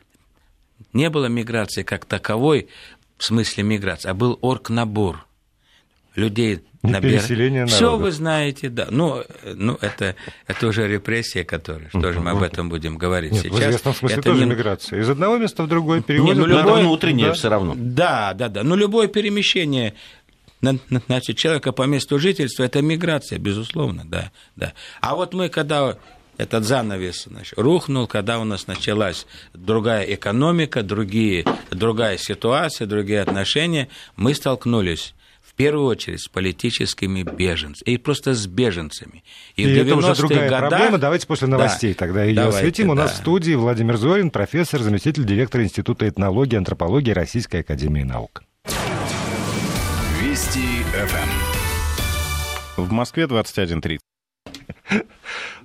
не 0.93 1.09
было 1.09 1.25
миграции 1.27 1.83
как 1.83 2.05
таковой, 2.05 2.67
в 3.17 3.23
смысле 3.23 3.63
миграции, 3.63 4.09
а 4.09 4.13
был 4.13 4.37
оргнабор 4.41 5.25
людей 6.15 6.63
набирать. 6.83 7.71
Все 7.71 7.97
вы 7.97 8.11
знаете, 8.11 8.69
да. 8.69 8.87
Ну, 8.89 9.23
ну 9.55 9.77
это, 9.81 10.15
это 10.47 10.67
уже 10.67 10.87
репрессия, 10.87 11.43
которая, 11.43 11.89
что 11.89 12.11
же 12.11 12.19
мы 12.19 12.31
об 12.31 12.43
этом 12.43 12.69
будем 12.69 12.97
говорить 12.97 13.31
Нет, 13.31 13.43
сейчас. 13.43 13.57
В 13.57 13.61
известном 13.61 13.93
смысле 13.93 14.17
это 14.17 14.29
тоже 14.29 14.45
не... 14.45 14.51
миграция. 14.51 14.99
Из 14.99 15.09
одного 15.09 15.37
места 15.37 15.63
в 15.63 15.67
другое 15.67 16.01
переводят. 16.01 16.37
Нет, 16.37 16.47
ну, 16.47 16.57
любое... 16.57 16.81
внутреннее 16.81 17.27
да? 17.27 17.33
все 17.33 17.49
равно. 17.49 17.73
Да, 17.75 18.33
да, 18.33 18.49
да. 18.49 18.63
Но 18.63 18.75
любое 18.75 19.07
перемещение 19.07 19.93
значит, 21.07 21.37
человека 21.37 21.71
по 21.71 21.83
месту 21.83 22.19
жительства, 22.19 22.63
это 22.63 22.81
миграция, 22.81 23.37
безусловно, 23.37 24.03
да, 24.05 24.31
да. 24.55 24.73
А 25.01 25.15
вот 25.15 25.33
мы, 25.33 25.49
когда 25.49 25.97
этот 26.37 26.63
занавес 26.63 27.25
значит, 27.25 27.57
рухнул, 27.57 28.07
когда 28.07 28.39
у 28.39 28.43
нас 28.43 28.67
началась 28.67 29.27
другая 29.53 30.03
экономика, 30.03 30.81
другие, 30.81 31.45
другая 31.69 32.17
ситуация, 32.17 32.87
другие 32.87 33.21
отношения, 33.21 33.89
мы 34.15 34.33
столкнулись 34.33 35.13
в 35.53 35.55
первую 35.55 35.85
очередь 35.85 36.21
с 36.21 36.27
политическими 36.27 37.21
беженцами, 37.21 37.93
и 37.93 37.97
просто 37.97 38.33
с 38.33 38.47
беженцами. 38.47 39.23
И, 39.55 39.63
и 39.63 39.75
это 39.75 39.95
уже 39.95 40.15
другая 40.15 40.49
годах... 40.49 40.69
проблема. 40.69 40.97
Давайте 40.97 41.27
после 41.27 41.47
новостей 41.47 41.93
да, 41.93 41.99
тогда 41.99 42.23
ее 42.23 42.35
давайте, 42.35 42.57
осветим. 42.57 42.89
У 42.89 42.95
нас 42.95 43.11
да. 43.11 43.17
в 43.17 43.19
студии 43.19 43.53
Владимир 43.53 43.97
Зорин, 43.97 44.31
профессор, 44.31 44.81
заместитель 44.81 45.25
директора 45.25 45.63
Института 45.63 46.09
этнологии 46.09 46.55
и 46.55 46.57
антропологии 46.57 47.11
Российской 47.11 47.57
Академии 47.57 48.01
Наук. 48.01 48.43
Вести 50.21 50.83
ФМ. 50.91 52.81
В 52.81 52.91
Москве 52.91 53.25
21.30. 53.25 53.99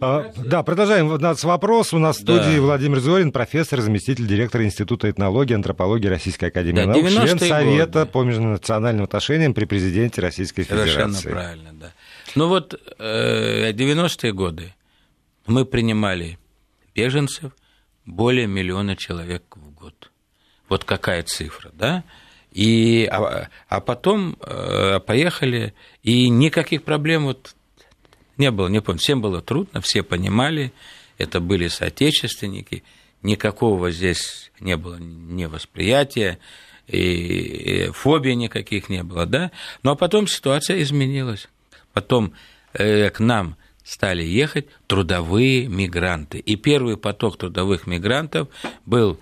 А, 0.00 0.32
да, 0.36 0.62
продолжаем. 0.62 1.10
У 1.10 1.18
нас 1.18 1.42
вопрос. 1.44 1.92
У 1.92 1.98
нас 1.98 2.18
в 2.18 2.20
студии. 2.20 2.58
Владимир 2.58 3.00
Зорин, 3.00 3.32
профессор, 3.32 3.80
заместитель 3.80 4.26
директора 4.26 4.64
Института 4.64 5.10
этнологии 5.10 5.52
и 5.52 5.54
антропологии 5.54 6.06
Российской 6.06 6.46
Академии 6.46 6.76
да, 6.76 6.86
наук, 6.86 7.08
член 7.08 7.38
Совета 7.38 8.06
по 8.06 8.22
межнациональным 8.22 9.04
отношениям 9.04 9.54
при 9.54 9.64
президенте 9.64 10.20
Российской 10.20 10.62
Федерации. 10.62 10.92
Совершенно 10.92 11.34
правильно, 11.34 11.70
да. 11.72 11.92
Ну 12.34 12.48
вот 12.48 12.74
90-е 12.98 14.30
э, 14.30 14.32
годы 14.32 14.74
мы 15.46 15.64
принимали 15.64 16.38
беженцев 16.94 17.52
более 18.04 18.46
миллиона 18.46 18.96
человек 18.96 19.42
в 19.56 19.70
год. 19.72 20.10
Вот 20.68 20.84
какая 20.84 21.22
цифра, 21.22 21.70
да? 21.72 22.04
И, 22.52 23.08
а, 23.10 23.48
а 23.68 23.80
потом 23.80 24.36
э, 24.40 25.00
поехали, 25.00 25.74
и 26.02 26.28
никаких 26.28 26.82
проблем 26.82 27.24
вот 27.24 27.54
не 28.38 28.50
было, 28.50 28.68
не 28.68 28.80
помню, 28.80 29.00
всем 29.00 29.20
было 29.20 29.42
трудно, 29.42 29.80
все 29.80 30.02
понимали, 30.02 30.72
это 31.18 31.40
были 31.40 31.68
соотечественники, 31.68 32.84
никакого 33.22 33.90
здесь 33.90 34.50
не 34.60 34.76
было 34.76 34.96
невосприятия, 34.98 36.38
и 36.86 37.90
фобии 37.92 38.32
никаких 38.32 38.88
не 38.88 39.02
было, 39.02 39.26
да? 39.26 39.50
Ну, 39.82 39.90
а 39.90 39.94
потом 39.94 40.26
ситуация 40.26 40.80
изменилась. 40.80 41.48
Потом 41.92 42.32
э, 42.72 43.10
к 43.10 43.20
нам 43.20 43.56
стали 43.84 44.22
ехать 44.22 44.66
трудовые 44.86 45.66
мигранты. 45.66 46.38
И 46.38 46.56
первый 46.56 46.96
поток 46.96 47.36
трудовых 47.36 47.86
мигрантов 47.86 48.48
был 48.86 49.20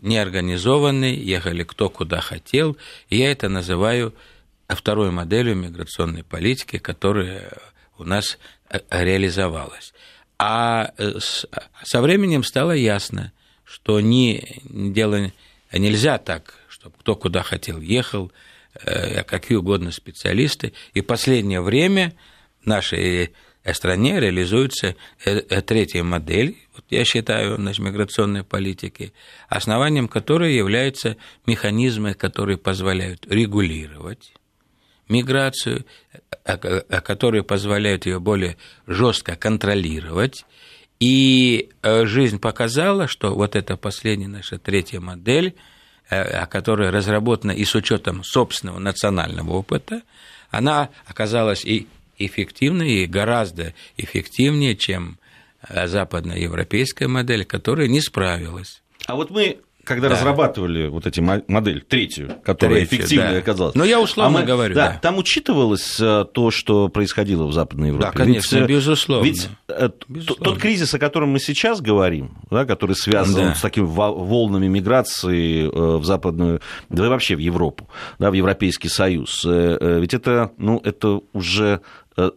неорганизованный, 0.00 1.16
ехали 1.16 1.62
кто 1.62 1.90
куда 1.90 2.20
хотел. 2.20 2.76
И 3.08 3.18
я 3.18 3.32
это 3.32 3.48
называю 3.48 4.14
второй 4.68 5.10
моделью 5.10 5.56
миграционной 5.56 6.22
политики, 6.22 6.78
которая 6.78 7.52
у 7.98 8.04
нас 8.04 8.38
э, 8.68 8.80
реализовалась. 8.90 9.92
А 10.38 10.92
э, 10.98 11.18
со 11.82 12.00
временем 12.00 12.44
стало 12.44 12.72
ясно, 12.72 13.32
что 13.64 14.00
не, 14.00 14.60
дело 14.64 15.32
нельзя 15.72 16.18
так, 16.18 16.54
чтобы 16.68 16.96
кто 16.98 17.16
куда 17.16 17.42
хотел 17.42 17.80
ехал, 17.80 18.32
э, 18.74 19.22
какие 19.24 19.56
угодно 19.58 19.92
специалисты. 19.92 20.72
И 20.92 21.00
последнее 21.00 21.60
время 21.60 22.14
в 22.62 22.66
нашей 22.66 23.32
стране 23.72 24.20
реализуется 24.20 24.94
третья 25.66 26.02
модель, 26.02 26.58
вот 26.74 26.84
я 26.90 27.04
считаю, 27.04 27.58
нашей 27.58 27.80
миграционной 27.80 28.44
политики, 28.44 29.14
основанием 29.48 30.06
которой 30.06 30.54
являются 30.54 31.16
механизмы, 31.46 32.12
которые 32.12 32.58
позволяют 32.58 33.26
регулировать 33.26 34.34
миграцию, 35.08 35.84
которые 36.44 37.42
позволяют 37.42 38.06
ее 38.06 38.20
более 38.20 38.56
жестко 38.86 39.36
контролировать. 39.36 40.44
И 41.00 41.70
э, 41.82 42.06
жизнь 42.06 42.38
показала, 42.38 43.08
что 43.08 43.34
вот 43.34 43.56
эта 43.56 43.76
последняя 43.76 44.28
наша 44.28 44.58
третья 44.58 45.00
модель, 45.00 45.54
э, 46.08 46.46
которая 46.46 46.90
разработана 46.90 47.52
и 47.52 47.64
с 47.64 47.74
учетом 47.74 48.22
собственного 48.24 48.78
национального 48.78 49.52
опыта, 49.52 50.02
она 50.50 50.90
оказалась 51.06 51.64
и 51.64 51.88
эффективной, 52.18 53.02
и 53.02 53.06
гораздо 53.06 53.74
эффективнее, 53.96 54.76
чем 54.76 55.18
э, 55.68 55.88
западноевропейская 55.88 57.08
модель, 57.08 57.44
которая 57.44 57.88
не 57.88 58.00
справилась. 58.00 58.82
А 59.06 59.16
вот 59.16 59.30
мы 59.30 59.58
когда 59.84 60.08
да. 60.08 60.14
разрабатывали 60.14 60.88
вот 60.88 61.06
эти 61.06 61.20
модель, 61.20 61.82
третью, 61.82 62.32
которая 62.44 62.80
Третью, 62.80 62.98
эффективной 62.98 63.32
да. 63.32 63.38
оказалась. 63.38 63.74
Но 63.74 63.84
я 63.84 64.00
условно 64.00 64.38
а 64.38 64.40
мы, 64.40 64.46
говорю, 64.46 64.74
да, 64.74 64.92
да. 64.92 64.98
Там 64.98 65.18
учитывалось 65.18 65.98
э, 66.00 66.24
то, 66.32 66.50
что 66.50 66.88
происходило 66.88 67.46
в 67.46 67.52
Западной 67.52 67.88
Европе? 67.88 68.06
Да, 68.06 68.12
конечно, 68.12 68.56
ведь, 68.56 68.64
э, 68.64 68.66
безусловно. 68.66 69.24
Ведь 69.24 69.48
э, 69.68 69.90
безусловно. 70.08 70.44
тот 70.44 70.58
кризис, 70.58 70.94
о 70.94 70.98
котором 70.98 71.30
мы 71.30 71.38
сейчас 71.38 71.80
говорим, 71.80 72.38
да, 72.50 72.64
который 72.64 72.96
связан 72.96 73.48
да. 73.48 73.54
с 73.54 73.60
такими 73.60 73.84
волнами 73.86 74.66
миграции 74.66 75.66
в 75.66 76.04
Западную, 76.04 76.60
да 76.88 77.06
и 77.06 77.08
вообще 77.08 77.36
в 77.36 77.40
Европу, 77.40 77.88
да, 78.18 78.30
в 78.30 78.34
Европейский 78.34 78.88
Союз, 78.88 79.44
ведь 79.44 80.14
это, 80.14 80.52
ну, 80.58 80.80
это 80.82 81.20
уже 81.32 81.80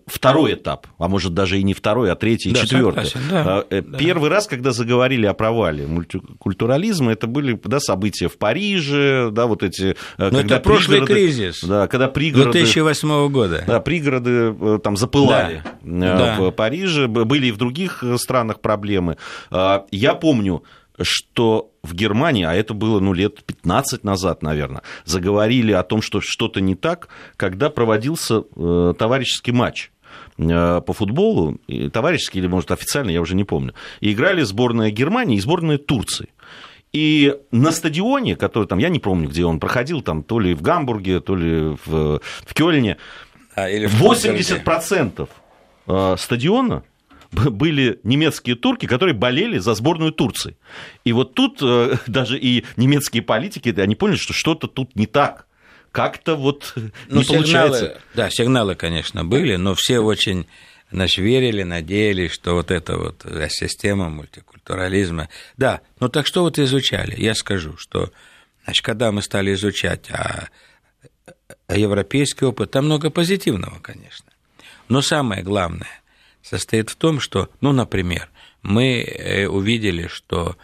второй 0.07 0.53
этап, 0.53 0.87
а 0.97 1.07
может 1.07 1.33
даже 1.33 1.59
и 1.59 1.63
не 1.63 1.73
второй, 1.73 2.11
а 2.11 2.15
третий 2.15 2.51
да, 2.51 2.61
четвертый. 2.61 3.05
Согласен, 3.05 3.29
да, 3.29 3.63
э, 3.69 3.81
Первый 3.97 4.29
да. 4.29 4.35
раз, 4.35 4.47
когда 4.47 4.71
заговорили 4.71 5.25
о 5.25 5.33
провале 5.33 5.85
мультикультурализма, 5.85 7.11
это 7.11 7.27
были 7.27 7.59
да, 7.63 7.79
события 7.79 8.27
в 8.27 8.37
Париже, 8.37 9.29
да, 9.31 9.45
вот 9.45 9.63
эти... 9.63 9.95
Э, 10.17 10.29
Но 10.31 10.39
это 10.39 10.59
прошлый 10.59 11.05
кризис. 11.05 11.63
Да, 11.63 11.87
когда 11.87 12.07
пригороды... 12.07 12.53
2008 12.53 13.29
года. 13.29 13.63
Да, 13.67 13.79
пригороды 13.79 14.79
там 14.79 14.97
запылали 14.97 15.63
да. 15.83 16.35
в 16.37 16.45
да. 16.45 16.51
Париже, 16.51 17.07
были 17.07 17.47
и 17.47 17.51
в 17.51 17.57
других 17.57 18.03
странах 18.17 18.61
проблемы. 18.61 19.17
Я 19.51 20.15
помню, 20.15 20.63
что 21.01 21.71
в 21.83 21.93
Германии, 21.93 22.43
а 22.43 22.53
это 22.53 22.73
было 22.73 22.99
ну, 22.99 23.13
лет 23.13 23.43
15 23.43 24.03
назад, 24.03 24.43
наверное, 24.43 24.81
заговорили 25.05 25.71
о 25.71 25.83
том, 25.83 26.01
что 26.01 26.21
что-то 26.21 26.59
не 26.61 26.75
так, 26.75 27.09
когда 27.35 27.69
проводился 27.69 28.43
э, 28.55 28.93
товарищеский 28.97 29.53
матч 29.53 29.91
э, 30.37 30.81
по 30.81 30.93
футболу, 30.93 31.59
товарищеский 31.93 32.39
или, 32.39 32.47
может, 32.47 32.71
официально, 32.71 33.09
я 33.09 33.21
уже 33.21 33.35
не 33.35 33.43
помню, 33.43 33.73
и 33.99 34.11
играли 34.11 34.41
сборная 34.43 34.91
Германии 34.91 35.37
и 35.37 35.41
сборная 35.41 35.77
Турции. 35.77 36.29
И 36.93 37.35
на 37.51 37.71
стадионе, 37.71 38.35
который 38.35 38.67
там, 38.67 38.79
я 38.79 38.89
не 38.89 38.99
помню, 38.99 39.29
где 39.29 39.45
он 39.45 39.59
проходил, 39.59 40.01
там 40.01 40.23
то 40.23 40.39
ли 40.39 40.53
в 40.53 40.61
Гамбурге, 40.61 41.19
то 41.19 41.35
ли 41.35 41.77
в, 41.85 42.19
в 42.45 42.53
Кёльне, 42.53 42.97
а, 43.55 43.69
или 43.69 43.87
в 43.87 44.01
80% 44.01 45.29
э, 45.87 46.15
стадиона 46.17 46.83
были 47.31 47.99
немецкие 48.03 48.55
турки, 48.55 48.85
которые 48.85 49.13
болели 49.13 49.57
за 49.57 49.73
сборную 49.73 50.11
Турции. 50.11 50.57
И 51.03 51.11
вот 51.11 51.33
тут 51.33 51.59
э, 51.61 51.97
даже 52.07 52.37
и 52.37 52.65
немецкие 52.75 53.23
политики, 53.23 53.73
они 53.79 53.95
поняли, 53.95 54.17
что 54.17 54.33
что-то 54.33 54.67
тут 54.67 54.95
не 54.95 55.07
так. 55.07 55.45
Как-то 55.91 56.35
вот 56.35 56.73
ну, 56.75 57.19
не 57.19 57.23
сигналы, 57.23 57.43
получается. 57.43 58.01
Да, 58.13 58.29
сигналы, 58.29 58.75
конечно, 58.75 59.25
были, 59.25 59.55
но 59.55 59.73
все 59.73 59.99
очень 59.99 60.45
значит, 60.91 61.19
верили, 61.19 61.63
надеялись, 61.63 62.31
что 62.31 62.53
вот 62.53 62.71
эта 62.71 62.97
вот 62.97 63.25
э, 63.25 63.47
система 63.49 64.09
мультикультурализма. 64.09 65.29
Да, 65.55 65.81
ну 65.99 66.09
так 66.09 66.27
что 66.27 66.43
вот 66.43 66.59
изучали? 66.59 67.19
Я 67.19 67.35
скажу, 67.35 67.77
что 67.77 68.11
значит, 68.63 68.85
когда 68.85 69.11
мы 69.11 69.21
стали 69.21 69.53
изучать 69.53 70.09
а, 70.11 70.49
а 71.67 71.77
европейский 71.77 72.45
опыт, 72.45 72.71
там 72.71 72.85
много 72.85 73.09
позитивного, 73.09 73.79
конечно. 73.79 74.25
Но 74.89 75.01
самое 75.01 75.43
главное– 75.43 75.89
состоит 76.49 76.89
в 76.89 76.95
том, 76.95 77.19
что, 77.19 77.49
ну, 77.59 77.73
например, 77.73 78.29
мы 78.61 79.01
э, 79.01 79.47
увидели, 79.47 80.07
что 80.07 80.57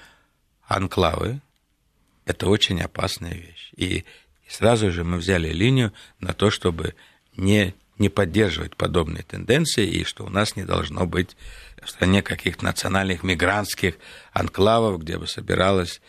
анклавы– 0.65 1.41
это 2.26 2.48
очень 2.48 2.82
опасная 2.82 3.34
вещь. 3.34 3.72
И 3.76 4.06
сразу 4.48 4.91
же 4.91 5.04
мы 5.04 5.17
взяли 5.17 5.50
линию 5.50 5.91
на 6.19 6.34
то, 6.34 6.50
чтобы 6.50 6.96
не, 7.36 7.76
не 7.98 8.08
поддерживать 8.08 8.78
подобные 8.78 9.24
тенденции, 9.24 9.86
и 9.86 10.06
что 10.06 10.26
у 10.26 10.30
нас 10.30 10.56
не 10.56 10.63
должно 10.63 11.06
быть 11.06 11.36
в 11.84 11.89
стране 11.89 12.22
каких-то 12.22 12.63
национальных 12.63 13.24
мигрантских 13.24 13.96
анклавов, 14.32 15.02
где 15.02 15.17
бы 15.17 15.28
собиралась 15.28 16.00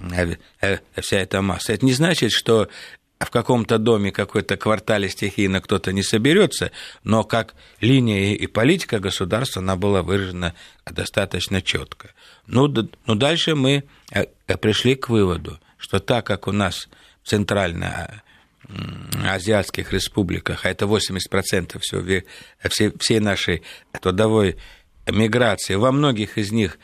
э, 0.00 0.78
вся 1.00 1.18
эта 1.18 1.40
масса. 1.40 1.72
Это 1.72 1.86
не 1.86 1.92
значит, 1.92 2.32
что 2.32 2.68
в 3.20 3.30
каком-то 3.30 3.78
доме, 3.78 4.10
какой-то 4.12 4.56
квартале 4.56 5.10
стихийно 5.10 5.60
кто-то 5.60 5.92
не 5.92 6.02
соберется, 6.02 6.72
но 7.04 7.22
как 7.22 7.54
линия 7.80 8.34
и 8.34 8.46
политика 8.46 8.98
государства, 8.98 9.60
она 9.60 9.76
была 9.76 10.02
выражена 10.02 10.54
достаточно 10.90 11.60
четко. 11.60 12.14
Ну, 12.46 12.74
ну 13.06 13.14
дальше 13.14 13.54
мы 13.54 13.84
э, 14.10 14.24
пришли 14.56 14.94
к 14.94 15.10
выводу, 15.10 15.60
что 15.76 16.00
так 16.00 16.24
как 16.26 16.48
у 16.48 16.52
нас 16.52 16.88
в 17.22 17.28
центральноазиатских 17.28 19.92
республиках, 19.92 20.64
а 20.64 20.70
это 20.70 20.86
80% 20.86 21.78
всего, 21.80 22.02
всей, 22.70 22.90
всей 22.98 23.20
нашей 23.20 23.62
трудовой 24.00 24.56
миграции, 25.06 25.74
во 25.74 25.92
многих 25.92 26.38
из 26.38 26.52
них 26.52 26.78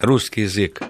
русский 0.00 0.40
язык 0.42 0.82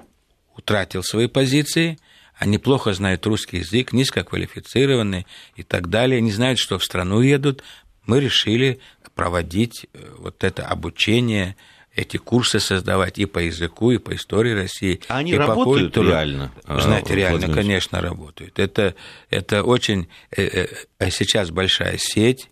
утратил 0.57 1.03
свои 1.03 1.27
позиции– 1.27 1.99
они 2.39 2.59
плохо 2.59 2.93
знают 2.93 3.27
русский 3.27 3.59
язык, 3.59 3.93
низкоквалифицированные 3.93 5.27
и 5.57 5.63
так 5.63 5.89
далее, 5.89 6.21
не 6.21 6.33
знают, 6.33 6.59
что 6.59 6.79
в 6.79 6.85
страну 6.85 7.21
едут. 7.21 7.63
Мы 8.05 8.21
решили 8.21 8.79
проводить 9.15 9.87
э, 9.93 9.99
вот 10.19 10.45
это 10.45 10.67
обучение, 10.67 11.57
эти 11.95 12.19
курсы 12.19 12.61
создавать 12.61 13.19
и 13.19 13.25
по 13.25 13.39
языку, 13.39 13.91
и 13.91 13.97
по 13.97 14.15
истории 14.15 14.53
России. 14.53 15.01
А 15.09 15.19
они 15.19 15.33
и 15.33 15.37
работают 15.37 15.95
по 15.95 16.01
реально? 16.01 16.53
Знаете, 16.67 17.15
а, 17.15 17.17
реально, 17.17 17.55
конечно, 17.55 18.03
работают. 18.03 18.59
Это, 18.59 18.95
это 19.31 19.63
очень... 19.63 20.09
Э, 20.37 20.67
э, 20.99 21.11
сейчас 21.11 21.51
большая 21.51 21.97
сеть, 21.99 22.51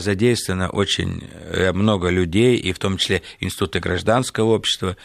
задействовано 0.00 0.68
очень 0.68 1.28
много 1.72 2.08
людей, 2.08 2.56
и 2.56 2.72
в 2.72 2.80
том 2.80 2.96
числе 2.96 3.22
институты 3.38 3.78
гражданского 3.78 4.52
общества, 4.54 4.96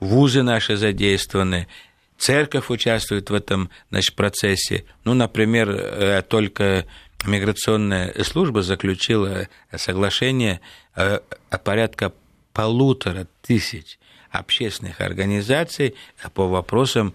вузы 0.00 0.42
наши 0.42 0.78
задействованы, 0.78 1.68
Церковь 2.18 2.70
участвует 2.70 3.30
в 3.30 3.34
этом 3.34 3.70
значит, 3.90 4.14
процессе. 4.14 4.84
Ну, 5.04 5.14
например, 5.14 5.70
э, 5.70 6.22
только 6.22 6.86
миграционная 7.26 8.14
служба 8.22 8.62
заключила 8.62 9.48
соглашение 9.74 10.60
о 10.94 11.20
порядка 11.64 12.12
полутора 12.52 13.26
тысяч 13.42 13.98
общественных 14.30 15.00
организаций 15.00 15.94
по 16.34 16.46
вопросам 16.46 17.14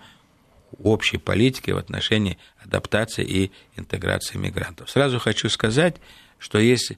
общей 0.84 1.18
политики 1.18 1.72
в 1.72 1.78
отношении 1.78 2.38
адаптации 2.64 3.26
и 3.26 3.52
интеграции 3.76 4.38
мигрантов. 4.38 4.90
Сразу 4.90 5.20
хочу 5.20 5.50
сказать, 5.50 5.96
что 6.40 6.60
есть 6.60 6.94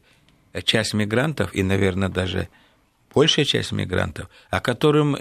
часть 0.63 0.93
мигрантов, 0.93 1.53
и, 1.55 1.63
наверное, 1.63 2.09
даже 2.09 2.49
большая 3.13 3.45
часть 3.45 3.71
мигрантов, 3.71 4.29
о 4.49 4.59
которым 4.59 5.17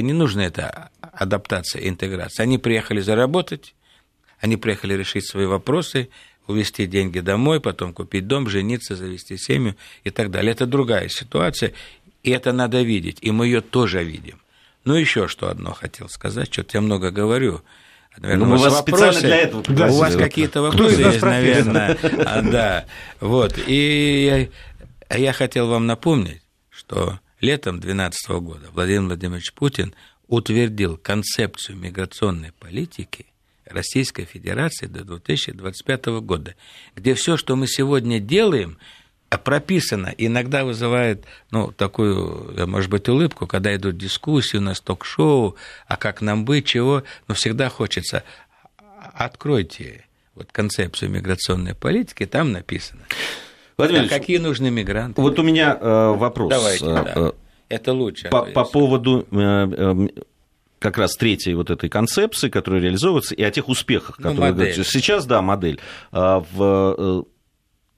не 0.00 0.12
нужна 0.12 0.46
эта 0.46 0.90
адаптация 1.00 1.88
интеграция. 1.88 2.44
Они 2.44 2.58
приехали 2.58 3.00
заработать, 3.00 3.74
они 4.40 4.56
приехали 4.56 4.94
решить 4.94 5.28
свои 5.28 5.46
вопросы, 5.46 6.08
увезти 6.46 6.86
деньги 6.86 7.20
домой, 7.20 7.60
потом 7.60 7.92
купить 7.92 8.26
дом, 8.26 8.48
жениться, 8.48 8.96
завести 8.96 9.36
семью 9.36 9.76
и 10.04 10.10
так 10.10 10.30
далее. 10.30 10.52
Это 10.52 10.66
другая 10.66 11.08
ситуация, 11.08 11.72
и 12.22 12.30
это 12.30 12.52
надо 12.52 12.82
видеть, 12.82 13.18
и 13.20 13.30
мы 13.30 13.46
ее 13.46 13.60
тоже 13.60 14.02
видим. 14.02 14.40
Ну, 14.84 14.94
еще 14.94 15.28
что 15.28 15.48
одно 15.48 15.72
хотел 15.74 16.08
сказать, 16.08 16.52
что-то 16.52 16.78
я 16.78 16.80
много 16.80 17.10
говорю. 17.10 17.62
Наверное, 18.18 18.46
ну, 18.46 18.54
у 18.54 18.58
вас 18.58 18.72
вопросы, 18.72 18.82
специально 18.82 19.20
для 19.20 19.36
этого 19.38 19.62
да, 19.68 19.86
У 19.86 19.96
вас 19.96 20.16
какие-то 20.16 20.62
вопросы 20.62 21.00
есть, 21.00 21.22
наверное. 21.22 21.96
А, 22.26 22.42
да, 22.42 22.84
вот. 23.20 23.58
И 23.66 24.48
я, 25.08 25.16
я 25.16 25.32
хотел 25.32 25.68
вам 25.68 25.86
напомнить, 25.86 26.42
что 26.68 27.20
летом 27.42 27.80
2012 27.80 28.30
года 28.40 28.70
Владимир 28.72 29.02
Владимирович 29.02 29.52
Путин 29.52 29.94
утвердил 30.28 30.96
концепцию 30.96 31.76
миграционной 31.76 32.52
политики 32.52 33.26
Российской 33.66 34.24
Федерации 34.24 34.86
до 34.86 35.04
2025 35.04 36.06
года, 36.22 36.54
где 36.94 37.14
все, 37.14 37.36
что 37.36 37.56
мы 37.56 37.66
сегодня 37.66 38.20
делаем, 38.20 38.78
прописано, 39.44 40.14
иногда 40.18 40.64
вызывает, 40.64 41.24
ну, 41.50 41.72
такую, 41.72 42.66
может 42.66 42.90
быть, 42.90 43.08
улыбку, 43.08 43.46
когда 43.46 43.74
идут 43.74 43.96
дискуссии, 43.96 44.58
у 44.58 44.60
нас 44.60 44.80
ток-шоу, 44.80 45.56
а 45.86 45.96
как 45.96 46.20
нам 46.20 46.44
быть, 46.44 46.66
чего, 46.66 47.02
но 47.28 47.34
всегда 47.34 47.68
хочется, 47.70 48.24
откройте 49.14 50.04
вот 50.34 50.52
концепцию 50.52 51.10
миграционной 51.10 51.74
политики, 51.74 52.26
там 52.26 52.52
написано. 52.52 53.02
Владимир 53.86 54.06
а 54.06 54.08
какие 54.08 54.38
нужны 54.38 54.70
мигранты? 54.70 55.20
Вот 55.20 55.38
у 55.38 55.42
меня 55.42 55.76
э, 55.80 56.14
вопрос. 56.16 56.50
Давайте, 56.50 56.84
э, 56.84 56.88
да. 56.88 57.32
Это 57.68 57.92
лучше. 57.92 58.28
По, 58.28 58.42
по 58.42 58.64
поводу 58.64 59.26
э, 59.30 59.36
э, 59.36 60.08
как 60.78 60.98
раз 60.98 61.16
третьей 61.16 61.54
вот 61.54 61.70
этой 61.70 61.88
концепции, 61.88 62.48
которая 62.50 62.82
реализовывается, 62.82 63.34
и 63.34 63.42
о 63.42 63.50
тех 63.50 63.68
успехах, 63.68 64.18
ну, 64.18 64.30
которые... 64.30 64.52
Модель. 64.52 64.84
Сейчас, 64.84 65.24
да, 65.26 65.40
модель. 65.40 65.80
А, 66.10 66.44
в 66.52 66.94
э, 66.98 67.22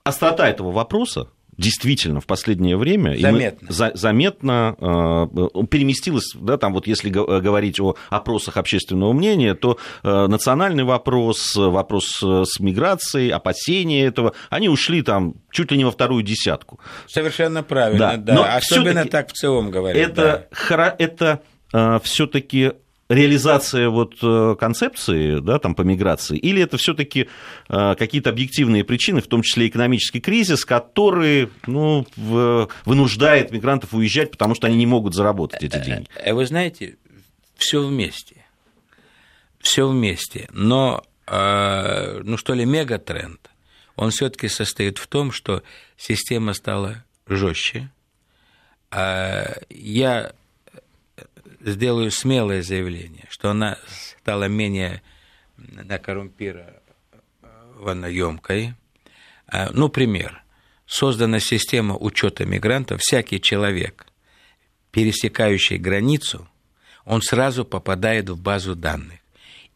острота 0.04 0.48
этого 0.48 0.70
вопроса 0.70 1.28
действительно 1.56 2.20
в 2.20 2.26
последнее 2.26 2.76
время 2.76 3.16
заметно, 3.18 3.68
за, 3.70 3.92
заметно 3.94 4.76
э, 4.78 5.66
переместилась, 5.66 6.32
да, 6.34 6.56
там 6.56 6.72
вот 6.72 6.86
если 6.86 7.10
говорить 7.10 7.80
о 7.80 7.96
опросах 8.10 8.56
общественного 8.56 9.12
мнения, 9.12 9.54
то 9.54 9.78
э, 10.02 10.26
национальный 10.26 10.84
вопрос, 10.84 11.54
вопрос 11.56 12.22
с 12.22 12.60
миграцией, 12.60 13.30
опасения 13.30 14.04
этого, 14.04 14.34
они 14.50 14.68
ушли 14.68 15.02
там 15.02 15.34
чуть 15.50 15.70
ли 15.70 15.78
не 15.78 15.84
во 15.84 15.90
вторую 15.90 16.22
десятку. 16.22 16.80
Совершенно 17.06 17.62
правильно, 17.62 18.16
да. 18.16 18.16
да. 18.16 18.34
Но 18.34 18.44
Особенно 18.44 19.06
так 19.06 19.28
в 19.28 19.32
целом 19.32 19.70
говорят. 19.70 19.96
Это, 19.96 20.48
да. 20.68 20.96
это 20.98 21.40
э, 21.72 21.98
все-таки 22.02 22.72
реализация 23.08 23.88
вот 23.90 24.16
э, 24.22 24.56
концепции 24.58 25.38
да, 25.40 25.58
там, 25.58 25.74
по 25.74 25.82
миграции, 25.82 26.38
или 26.38 26.62
это 26.62 26.76
все-таки 26.76 27.28
э, 27.68 27.94
какие-то 27.96 28.30
объективные 28.30 28.84
причины, 28.84 29.20
в 29.20 29.26
том 29.26 29.42
числе 29.42 29.68
экономический 29.68 30.20
кризис, 30.20 30.64
который 30.64 31.50
ну, 31.66 32.06
вынуждает 32.16 33.50
мигрантов 33.50 33.92
уезжать, 33.92 34.30
потому 34.30 34.54
что 34.54 34.66
они 34.66 34.76
не 34.76 34.86
могут 34.86 35.14
заработать 35.14 35.62
эти 35.62 35.84
деньги? 35.84 36.08
Э, 36.16 36.32
вы 36.32 36.46
знаете, 36.46 36.96
все 37.56 37.84
вместе. 37.86 38.36
Все 39.60 39.88
вместе. 39.88 40.48
Но, 40.52 41.02
ну 41.26 42.36
что 42.36 42.52
ли, 42.52 42.66
мегатренд, 42.66 43.50
он 43.96 44.10
все-таки 44.10 44.48
состоит 44.48 44.98
в 44.98 45.06
том, 45.06 45.32
что 45.32 45.62
система 45.96 46.52
стала 46.52 47.02
жестче. 47.26 47.88
Я 48.92 50.32
сделаю 51.64 52.10
смелое 52.10 52.62
заявление, 52.62 53.26
что 53.30 53.50
она 53.50 53.78
стала 54.20 54.48
менее 54.48 55.02
накоррумпированно 55.56 58.06
емкой. 58.06 58.74
А, 59.46 59.70
ну, 59.72 59.88
пример. 59.88 60.42
Создана 60.86 61.40
система 61.40 61.96
учета 61.96 62.44
мигрантов. 62.44 63.00
Всякий 63.00 63.40
человек, 63.40 64.06
пересекающий 64.90 65.78
границу, 65.78 66.46
он 67.04 67.22
сразу 67.22 67.64
попадает 67.64 68.28
в 68.28 68.40
базу 68.40 68.76
данных. 68.76 69.20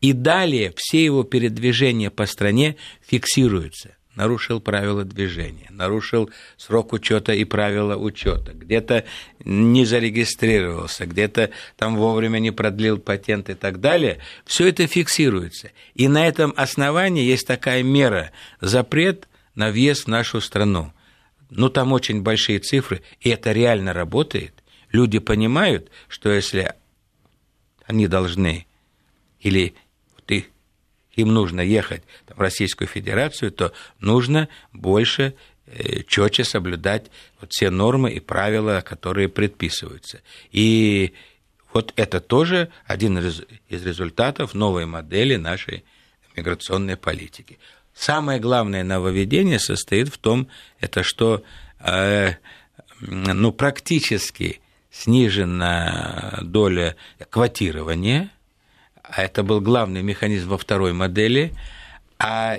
И 0.01 0.12
далее 0.12 0.72
все 0.77 1.05
его 1.05 1.24
передвижения 1.24 2.11
по 2.11 2.27
стране 2.27 2.77
фиксируются 3.01 3.97
нарушил 4.18 4.61
правила 4.61 5.04
движения, 5.04 5.68
нарушил 5.70 6.28
срок 6.57 6.92
учета 6.92 7.33
и 7.33 7.44
правила 7.44 7.96
учета, 7.96 8.52
где-то 8.52 9.04
не 9.44 9.85
зарегистрировался, 9.85 11.07
где-то 11.07 11.50
там 11.76 11.94
вовремя 11.94 12.40
не 12.40 12.50
продлил 12.50 12.98
патент 12.98 13.48
и 13.48 13.54
так 13.54 13.81
далее, 13.81 14.18
все 14.44 14.66
это 14.66 14.88
фиксируется. 14.88 15.70
И 15.94 16.09
на 16.09 16.26
этом 16.26 16.52
основании 16.57 17.24
есть 17.24 17.46
такая 17.46 17.85
мера 17.85 18.33
запрет 18.61 19.28
на 19.54 19.70
въезд 19.70 20.07
в 20.07 20.09
нашу 20.09 20.40
страну. 20.40 20.92
Ну, 21.48 21.68
там 21.68 21.92
очень 21.92 22.22
большие 22.22 22.59
цифры, 22.59 23.02
и 23.20 23.31
это 23.31 23.52
реально 23.52 23.92
работает. 23.92 24.52
Люди 24.90 25.20
понимают, 25.20 25.90
что 26.09 26.31
если 26.31 26.74
они 27.87 28.09
должны 28.09 28.66
или 29.38 29.74
им 31.18 31.35
нужно 31.35 31.61
ехать 31.61 32.02
в 32.28 32.40
Российскую 32.40 32.87
Федерацию, 32.87 33.50
то 33.50 33.72
нужно 33.98 34.48
больше 34.72 35.35
э, 35.66 36.02
четче 36.04 36.44
соблюдать 36.44 37.11
вот 37.40 37.52
все 37.52 37.70
нормы 37.70 38.12
и 38.12 38.20
правила, 38.20 38.83
которые 38.87 39.28
предписываются. 39.28 40.20
И 40.52 41.12
вот 41.72 41.92
это 41.96 42.20
тоже 42.20 42.70
один 42.87 43.18
из 43.18 43.42
результатов 43.68 44.54
новой 44.54 44.87
модели 44.87 45.35
нашей 45.35 45.85
миграционной 46.37 46.96
политики. 46.96 47.59
Самое 47.94 48.38
главное 48.38 48.85
нововведение 48.85 49.59
состоит 49.59 50.09
в 50.09 50.18
том, 50.18 50.48
это 50.78 51.02
что 51.02 51.42
э, 51.81 52.35
ну, 53.00 53.52
практически 53.52 54.61
снижена 54.90 56.38
доля 56.42 56.94
квотирования– 57.28 58.31
а 59.11 59.23
это 59.23 59.42
был 59.42 59.61
главный 59.61 60.03
механизм 60.03 60.51
во 60.51 60.59
второй 60.59 60.92
модели, 60.92 61.53
а, 62.18 62.59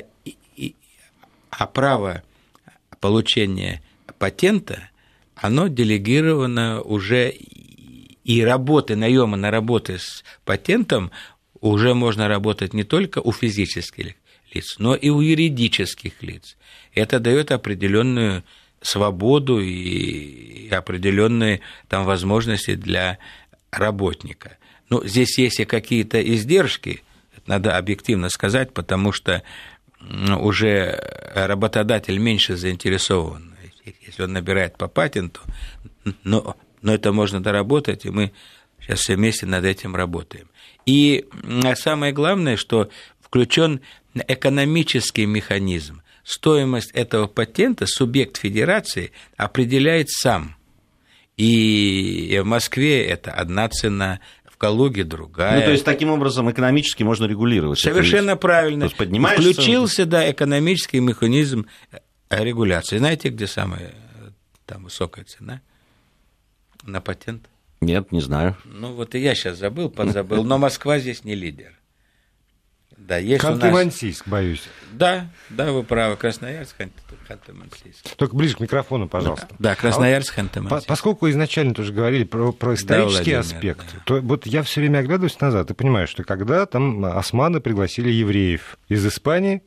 а 1.50 1.68
право 1.68 2.24
получения 3.00 3.82
патента, 4.18 4.90
оно 5.36 5.68
делегировано 5.68 6.82
уже 6.82 7.34
и 8.24 8.42
работы, 8.44 8.96
наема 8.96 9.38
на 9.38 9.52
работы 9.52 9.98
с 9.98 10.24
патентом 10.44 11.12
уже 11.62 11.94
можно 11.94 12.28
работать 12.28 12.74
не 12.74 12.84
только 12.84 13.20
у 13.20 13.32
физических 13.32 14.16
лиц, 14.54 14.76
но 14.80 14.96
и 14.96 15.10
у 15.10 15.22
юридических 15.22 16.22
лиц. 16.22 16.58
Это 16.94 17.20
дает 17.20 17.52
определенную 17.52 18.44
свободу 18.82 19.60
и 19.60 20.70
определенные 20.70 21.62
там 21.88 22.06
возможности 22.06 22.76
для 22.76 23.18
работника. 23.72 24.58
Ну, 24.89 25.06
здесь 25.06 25.38
есть 25.38 25.60
и 25.60 25.65
какие-то 25.65 26.21
издержки, 26.21 27.04
надо 27.45 27.78
объективно 27.78 28.30
сказать, 28.30 28.73
потому 28.73 29.12
что 29.12 29.43
уже 30.02 31.32
работодатель 31.36 32.17
меньше 32.17 32.56
заинтересован. 32.56 33.56
Если 34.06 34.23
он 34.23 34.34
набирает 34.34 34.78
по 34.78 34.88
патенту, 34.88 35.41
но, 36.23 36.56
но 36.82 36.93
это 36.93 37.12
можно 37.12 37.41
доработать, 37.41 38.06
и 38.06 38.10
мы 38.10 38.32
сейчас 38.80 38.99
все 38.99 39.15
вместе 39.15 39.45
над 39.45 39.65
этим 39.65 39.95
работаем. 39.95 40.47
И 40.86 41.25
самое 41.75 42.13
главное, 42.13 42.56
что 42.56 42.89
включен 43.19 43.82
экономический 44.13 45.25
механизм. 45.25 46.02
Стоимость 46.23 46.91
этого 46.91 47.28
патента 47.28 47.86
субъект 47.88 48.38
федерации 48.38 49.12
определяет 49.38 50.10
сам. 50.10 50.56
И 51.38 52.39
в 52.43 52.45
Москве 52.45 53.06
это 53.06 53.32
одна 53.32 53.69
цена, 53.69 54.19
Калуге 54.60 55.06
другая. 55.06 55.60
Ну, 55.60 55.65
то 55.65 55.72
есть, 55.72 55.86
таким 55.86 56.12
образом, 56.12 56.52
экономически 56.52 57.02
можно 57.02 57.26
регулировать. 57.26 57.80
Совершенно 57.80 58.36
правильно. 58.36 58.89
То 58.89 59.04
есть, 59.04 59.54
Включился, 59.54 60.06
да, 60.06 60.30
экономический 60.30 61.00
механизм 61.00 61.65
регуляции. 62.30 62.98
Знаете, 62.98 63.30
где 63.30 63.48
самая 63.48 63.93
там 64.65 64.84
высокая 64.84 65.24
цена 65.24 65.62
на 66.84 67.00
патент? 67.00 67.50
Нет, 67.80 68.12
не 68.12 68.19
знаю. 68.19 68.58
Ну, 68.65 68.93
вот 68.93 69.15
и 69.15 69.19
я 69.19 69.34
сейчас 69.34 69.58
забыл, 69.58 69.89
подзабыл, 69.89 70.43
но 70.43 70.58
Москва 70.58 71.00
здесь 71.00 71.24
не 71.24 71.36
лидер. 71.36 71.79
Да, 72.97 73.17
есть 73.17 73.43
Ханты-Мансийск, 73.43 74.23
нас... 74.25 74.28
боюсь. 74.28 74.63
Да, 74.91 75.30
да, 75.49 75.71
вы 75.71 75.84
правы. 75.84 76.15
Красноярск, 76.15 76.75
Ханты-Мансийск. 77.28 78.15
Только 78.17 78.36
ближе 78.36 78.56
к 78.56 78.60
микрофону, 78.60 79.08
пожалуйста. 79.08 79.47
Да, 79.58 79.75
Красноярск, 79.75 80.38
Ханты-Мансийск. 80.38 80.86
Поскольку 80.88 81.30
изначально 81.30 81.73
тоже 81.73 81.93
говорили 81.93 82.23
про, 82.23 82.52
про 82.52 82.75
исторический 82.75 83.32
да, 83.32 83.39
аспект, 83.39 83.86
да. 83.93 84.02
то 84.06 84.21
вот 84.21 84.45
я 84.45 84.62
все 84.63 84.82
время 84.82 84.99
оглядываюсь 84.99 85.39
назад 85.39 85.71
и 85.71 85.73
понимаю, 85.73 86.08
что 86.08 86.23
когда 86.23 86.65
там 86.65 87.04
османы 87.06 87.62
пригласили 87.62 88.10
евреев 88.10 88.78
из 88.89 89.06
Испании, 89.08 89.63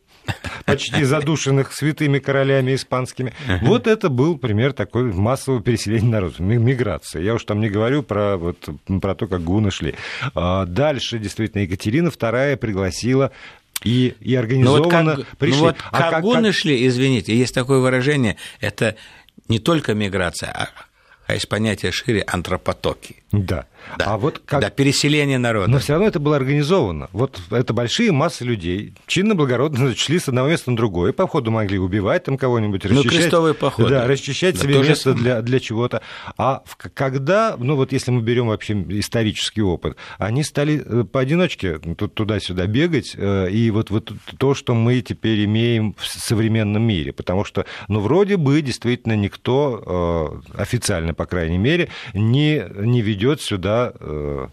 почти 0.64 1.04
задушенных 1.04 1.72
святыми 1.72 2.18
королями 2.18 2.74
испанскими. 2.74 3.32
Вот 3.62 3.86
это 3.86 4.08
был 4.08 4.38
пример 4.38 4.72
такой 4.72 5.12
массового 5.12 5.62
переселения 5.62 6.10
народа, 6.10 6.42
миграции. 6.42 7.22
Я 7.22 7.34
уж 7.34 7.44
там 7.44 7.60
не 7.60 7.68
говорю 7.68 8.02
про, 8.02 8.36
вот, 8.36 8.68
про 9.00 9.14
то, 9.14 9.26
как 9.26 9.42
гуны 9.42 9.70
шли. 9.70 9.94
А 10.34 10.66
дальше, 10.66 11.18
действительно, 11.18 11.62
Екатерина 11.62 12.08
II 12.08 12.56
пригласила 12.56 13.32
и, 13.84 14.14
и 14.20 14.34
организованно 14.34 15.02
ну 15.02 15.16
вот 15.16 15.26
как, 15.26 15.36
пришли. 15.38 15.58
Ну 15.58 15.64
вот 15.66 15.76
а 15.90 15.98
как, 15.98 16.10
как 16.10 16.22
гуны 16.22 16.52
шли, 16.52 16.86
извините, 16.86 17.36
есть 17.36 17.54
такое 17.54 17.80
выражение, 17.80 18.36
это 18.60 18.96
не 19.48 19.58
только 19.58 19.94
миграция, 19.94 20.50
а 20.50 20.68
а 21.32 21.34
есть 21.34 21.48
понятие 21.48 21.92
шире 21.92 22.22
антропотоки. 22.26 23.22
Да. 23.32 23.66
Да, 23.98 24.06
а 24.06 24.18
вот 24.18 24.40
как... 24.44 24.60
да, 24.60 24.70
переселение 24.70 25.38
народа. 25.38 25.68
Но 25.68 25.78
все 25.78 25.94
равно 25.94 26.06
это 26.06 26.20
было 26.20 26.36
организовано. 26.36 27.08
Вот 27.12 27.40
это 27.50 27.72
большие 27.72 28.12
массы 28.12 28.44
людей, 28.44 28.94
чинно-благородно 29.06 29.94
шли 29.96 30.18
с 30.18 30.28
одного 30.28 30.48
места 30.48 30.70
на 30.70 30.76
другое, 30.76 31.12
по 31.12 31.26
ходу 31.26 31.50
могли 31.50 31.78
убивать 31.78 32.24
там 32.24 32.38
кого-нибудь, 32.38 32.84
ну, 32.84 32.90
расчищать... 32.90 33.12
Ну, 33.12 33.18
крестовые 33.18 33.54
походы. 33.54 33.88
Да, 33.90 34.06
расчищать 34.06 34.54
да, 34.54 34.60
себе 34.60 34.82
место 34.82 35.14
для, 35.14 35.42
для 35.42 35.60
чего-то. 35.60 36.00
А 36.36 36.62
когда, 36.94 37.56
ну 37.58 37.76
вот 37.76 37.92
если 37.92 38.10
мы 38.10 38.22
берем 38.22 38.48
вообще 38.48 38.74
исторический 38.88 39.62
опыт, 39.62 39.96
они 40.18 40.44
стали 40.44 40.82
э, 40.84 41.04
поодиночке 41.04 41.78
туда-сюда 41.78 42.66
бегать, 42.66 43.14
э, 43.16 43.50
и 43.50 43.70
вот, 43.70 43.90
вот 43.90 44.12
то, 44.38 44.54
что 44.54 44.74
мы 44.74 45.00
теперь 45.00 45.44
имеем 45.44 45.94
в 45.98 46.06
современном 46.06 46.82
мире, 46.82 47.12
потому 47.12 47.44
что, 47.44 47.66
ну, 47.88 48.00
вроде 48.00 48.36
бы 48.36 48.60
действительно 48.62 49.16
никто 49.16 50.40
э, 50.56 50.60
официально, 50.62 51.14
по 51.22 51.26
крайней 51.26 51.58
мере, 51.58 51.88
не, 52.14 52.66
не 52.74 53.00
ведет 53.00 53.40
сюда 53.40 53.62
да, 53.62 53.92
э, 54.00 54.48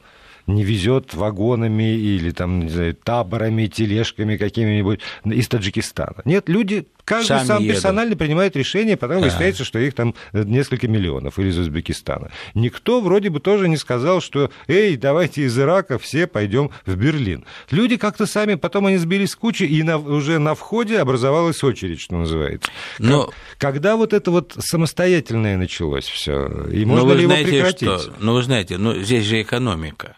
не 0.54 0.64
везет 0.64 1.14
вагонами 1.14 1.96
или 1.96 2.32
там, 2.32 2.60
не 2.60 2.70
знаю, 2.70 2.96
таборами, 2.96 3.68
тележками 3.68 4.38
какими-нибудь 4.38 5.00
из 5.26 5.48
Таджикистана. 5.48 6.22
Нет, 6.26 6.50
люди, 6.50 6.88
каждый 7.06 7.28
Сами 7.28 7.48
сам 7.48 7.64
едут. 7.64 7.76
персонально 7.76 8.16
принимает 8.16 8.56
решение, 8.56 8.98
потом 8.98 9.22
выясняется, 9.22 9.64
что 9.64 9.80
их 9.80 9.94
там 9.94 10.14
несколько 10.34 10.88
миллионов 10.88 11.40
или 11.40 11.50
из 11.50 11.58
Узбекистана. 11.58 12.32
Никто 12.54 13.02
вроде 13.02 13.30
бы 13.30 13.40
тоже 13.40 13.70
не 13.70 13.78
сказал, 13.78 14.22
что, 14.22 14.52
эй, 14.68 14.98
давайте 14.98 15.44
из 15.44 15.58
Ирака 15.58 15.98
все 15.98 16.28
пойдем 16.28 16.72
в 16.86 16.96
Берлин. 16.96 17.46
Люди 17.72 17.98
как-то 17.98 18.26
сами, 18.26 18.56
потом 18.56 18.88
они 18.88 18.98
сбились 18.98 19.32
с 19.32 19.36
кучи, 19.36 19.64
и 19.64 19.84
на, 19.84 19.98
уже 19.98 20.38
на 20.40 20.54
входе 20.54 21.00
образовалась 21.00 21.64
очередь, 21.64 22.02
что 22.02 22.16
называется. 22.16 22.70
Но... 23.00 23.28
Как, 23.58 23.80
когда 23.80 23.96
вот 23.96 24.14
это 24.14 24.32
вот 24.32 24.56
самостоятельное 24.58 25.56
началось 25.56 26.06
все, 26.06 26.48
и 26.72 26.86
можно 26.86 27.14
ли 27.14 27.22
его 27.22 27.36
прекратить? 27.36 27.88
Что? 27.88 28.14
Ну, 28.20 28.34
вы 28.34 28.42
знаете, 28.42 28.80
ну, 28.80 28.96
здесь 28.96 29.24
же 29.26 29.42
экономика. 29.42 30.18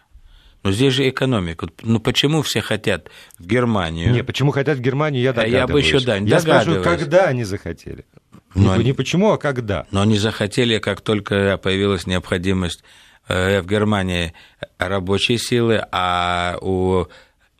Но 0.63 0.71
здесь 0.71 0.93
же 0.93 1.09
экономика. 1.09 1.67
Ну 1.81 1.99
почему 1.99 2.41
все 2.43 2.61
хотят 2.61 3.09
в 3.39 3.45
Германию? 3.45 4.11
Не, 4.11 4.23
почему 4.23 4.51
хотят 4.51 4.77
в 4.77 4.81
Германию, 4.81 5.23
я 5.23 5.33
догадываюсь. 5.33 5.59
Я 5.59 5.67
бы 5.67 5.79
еще, 5.79 6.05
да, 6.05 6.17
Я 6.17 6.39
спрашиваю, 6.39 6.83
когда 6.83 7.25
они 7.25 7.43
захотели? 7.43 8.05
Но 8.53 8.63
не, 8.63 8.73
они, 8.73 8.83
не 8.85 8.93
почему, 8.93 9.31
а 9.31 9.37
когда? 9.37 9.85
Но 9.91 10.01
они 10.01 10.17
захотели, 10.17 10.77
как 10.77 11.01
только 11.01 11.57
появилась 11.57 12.05
необходимость 12.05 12.83
э, 13.27 13.61
в 13.61 13.65
Германии 13.65 14.33
рабочей 14.77 15.37
силы, 15.37 15.83
а 15.91 16.57
у 16.61 17.05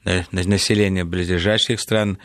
э, 0.04 0.24
населения 0.32 1.06
близлежащих 1.06 1.80
стран 1.80 2.18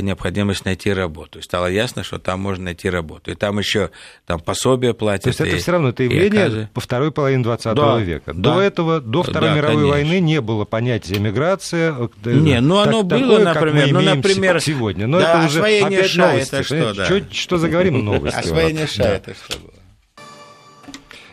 необходимость 0.00 0.64
найти 0.64 0.92
работу. 0.92 1.38
И 1.38 1.42
стало 1.42 1.66
ясно, 1.66 2.04
что 2.04 2.18
там 2.18 2.40
можно 2.40 2.66
найти 2.66 2.90
работу. 2.90 3.30
И 3.30 3.34
там 3.34 3.58
еще 3.58 3.90
там 4.26 4.40
пособие 4.40 4.94
платят. 4.94 5.24
То 5.24 5.28
есть 5.30 5.40
это 5.40 5.56
все 5.56 5.72
равно 5.72 5.88
это 5.88 6.02
явление 6.02 6.44
оказы... 6.44 6.68
по 6.74 6.80
второй 6.80 7.12
половине 7.12 7.42
20 7.42 7.74
да, 7.74 7.98
века. 7.98 8.32
Да, 8.34 8.54
до 8.54 8.60
этого, 8.60 9.00
до 9.00 9.22
Второй 9.22 9.50
да, 9.50 9.56
мировой 9.56 9.76
конечно. 9.76 9.90
войны 9.90 10.20
не 10.20 10.40
было 10.40 10.64
понятия 10.64 11.18
миграция. 11.18 11.94
Э, 12.24 12.32
не, 12.32 12.60
ну 12.60 12.78
оно 12.78 13.02
так, 13.02 13.20
было, 13.20 13.44
такое, 13.44 13.54
например, 13.54 13.92
ну, 13.92 14.00
например, 14.00 14.60
сегодня. 14.60 15.06
Но 15.06 15.20
да, 15.20 15.38
это 15.38 15.46
уже 15.46 15.60
опять 15.60 16.16
новости. 16.16 16.54
Это 16.54 16.64
что, 16.64 16.94
да. 16.94 17.04
что, 17.06 17.22
что 17.32 17.58
заговорим 17.58 18.04
новости? 18.04 18.38
Освоение 18.38 18.86
ша, 18.86 19.04
это 19.04 19.34
что 19.34 19.58
было? 19.58 19.79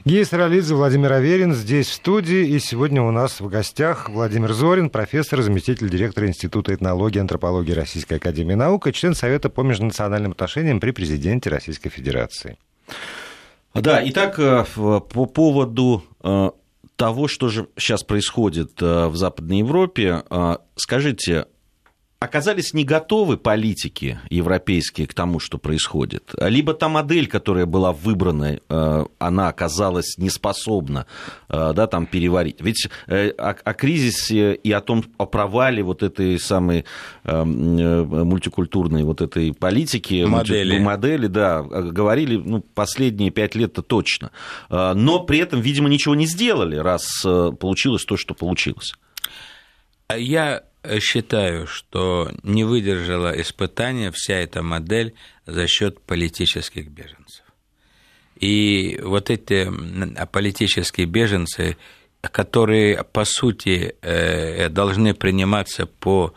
Гея 0.07 0.23
Саралидзе, 0.23 0.73
Владимир 0.73 1.11
Аверин 1.11 1.53
здесь 1.53 1.89
в 1.89 1.93
студии. 1.93 2.47
И 2.47 2.59
сегодня 2.59 3.01
у 3.01 3.11
нас 3.11 3.41
в 3.41 3.49
гостях 3.49 4.07
Владимир 4.07 4.53
Зорин, 4.53 4.89
профессор, 4.89 5.41
заместитель 5.41 5.89
директора 5.89 6.27
Института 6.27 6.73
этнологии 6.73 7.17
и 7.17 7.19
антропологии 7.19 7.73
Российской 7.73 8.13
Академии 8.13 8.53
Наук 8.53 8.87
и 8.87 8.93
член 8.93 9.15
Совета 9.15 9.49
по 9.49 9.63
межнациональным 9.63 10.31
отношениям 10.31 10.79
при 10.79 10.91
президенте 10.91 11.49
Российской 11.49 11.89
Федерации. 11.89 12.57
Да, 13.73 14.01
итак, 14.05 14.39
э, 14.39 14.63
по 14.77 15.25
поводу 15.25 16.05
э, 16.23 16.51
того, 16.95 17.27
что 17.27 17.49
же 17.49 17.67
сейчас 17.75 18.03
происходит 18.03 18.81
э, 18.81 19.07
в 19.07 19.17
Западной 19.17 19.57
Европе, 19.57 20.23
скажите, 20.77 21.47
оказались 22.19 22.73
не 22.73 22.83
готовы 22.83 23.37
политики 23.37 24.19
европейские 24.29 25.07
к 25.07 25.13
тому, 25.13 25.39
что 25.39 25.57
происходит, 25.57 26.33
либо 26.39 26.73
та 26.73 26.89
модель, 26.89 27.27
которая 27.27 27.65
была 27.67 27.93
выбрана, 27.93 28.59
э, 28.69 29.05
она 29.19 29.47
оказалась 29.49 30.17
неспособна 30.17 31.05
э, 31.49 31.73
да, 31.75 31.85
там 31.85 32.07
переварить. 32.07 32.59
Ведь 32.59 32.89
э, 33.07 33.29
о, 33.29 33.51
о 33.51 33.73
кризисе 33.73 34.55
и 34.55 34.71
о 34.71 34.81
том, 34.81 35.03
о 35.17 35.27
провале 35.27 35.83
вот 35.83 36.03
этой 36.03 36.39
самой 36.39 36.85
мультикультурной 37.23 39.03
вот 39.03 39.21
этой 39.21 39.53
политики, 39.53 40.23
модели, 40.23 40.79
модели 40.79 41.27
да, 41.27 41.61
говорили 41.61 42.37
ну, 42.37 42.61
последние 42.61 43.31
пять 43.31 43.55
лет-то 43.55 43.81
точно. 43.81 44.31
Но 44.69 45.19
при 45.23 45.39
этом, 45.39 45.61
видимо, 45.61 45.89
ничего 45.89 46.15
не 46.15 46.25
сделали, 46.25 46.77
раз 46.77 47.21
получилось 47.23 48.05
то, 48.05 48.17
что 48.17 48.33
получилось. 48.33 48.93
Я 50.15 50.63
считаю, 50.99 51.67
что 51.67 52.31
не 52.43 52.63
выдержала 52.63 53.39
испытания 53.39 54.11
вся 54.11 54.35
эта 54.35 54.61
модель 54.61 55.13
за 55.45 55.67
счет 55.67 56.01
политических 56.01 56.89
беженцев. 56.89 57.43
И 58.39 58.99
вот 59.03 59.29
эти 59.29 59.71
политические 60.31 61.07
беженцы, 61.07 61.77
которые, 62.21 63.03
по 63.03 63.25
сути, 63.25 63.95
э, 64.01 64.69
должны 64.69 65.13
приниматься 65.13 65.85
по 65.85 66.33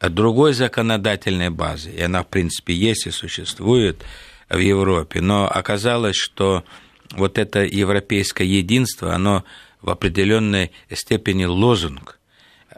другой 0.00 0.52
законодательной 0.52 1.50
базе, 1.50 1.90
и 1.92 2.02
она, 2.02 2.24
в 2.24 2.28
принципе, 2.28 2.74
есть 2.74 3.06
и 3.06 3.10
существует 3.10 4.04
в 4.48 4.58
Европе, 4.58 5.20
но 5.20 5.48
оказалось, 5.48 6.16
что 6.16 6.64
вот 7.12 7.38
это 7.38 7.64
европейское 7.64 8.46
единство, 8.46 9.14
оно 9.14 9.44
в 9.80 9.90
определенной 9.90 10.72
степени 10.90 11.44
лозунг– 11.44 12.13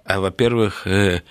а, 0.06 0.20
во-первых, 0.20 0.86
э, 0.86 1.22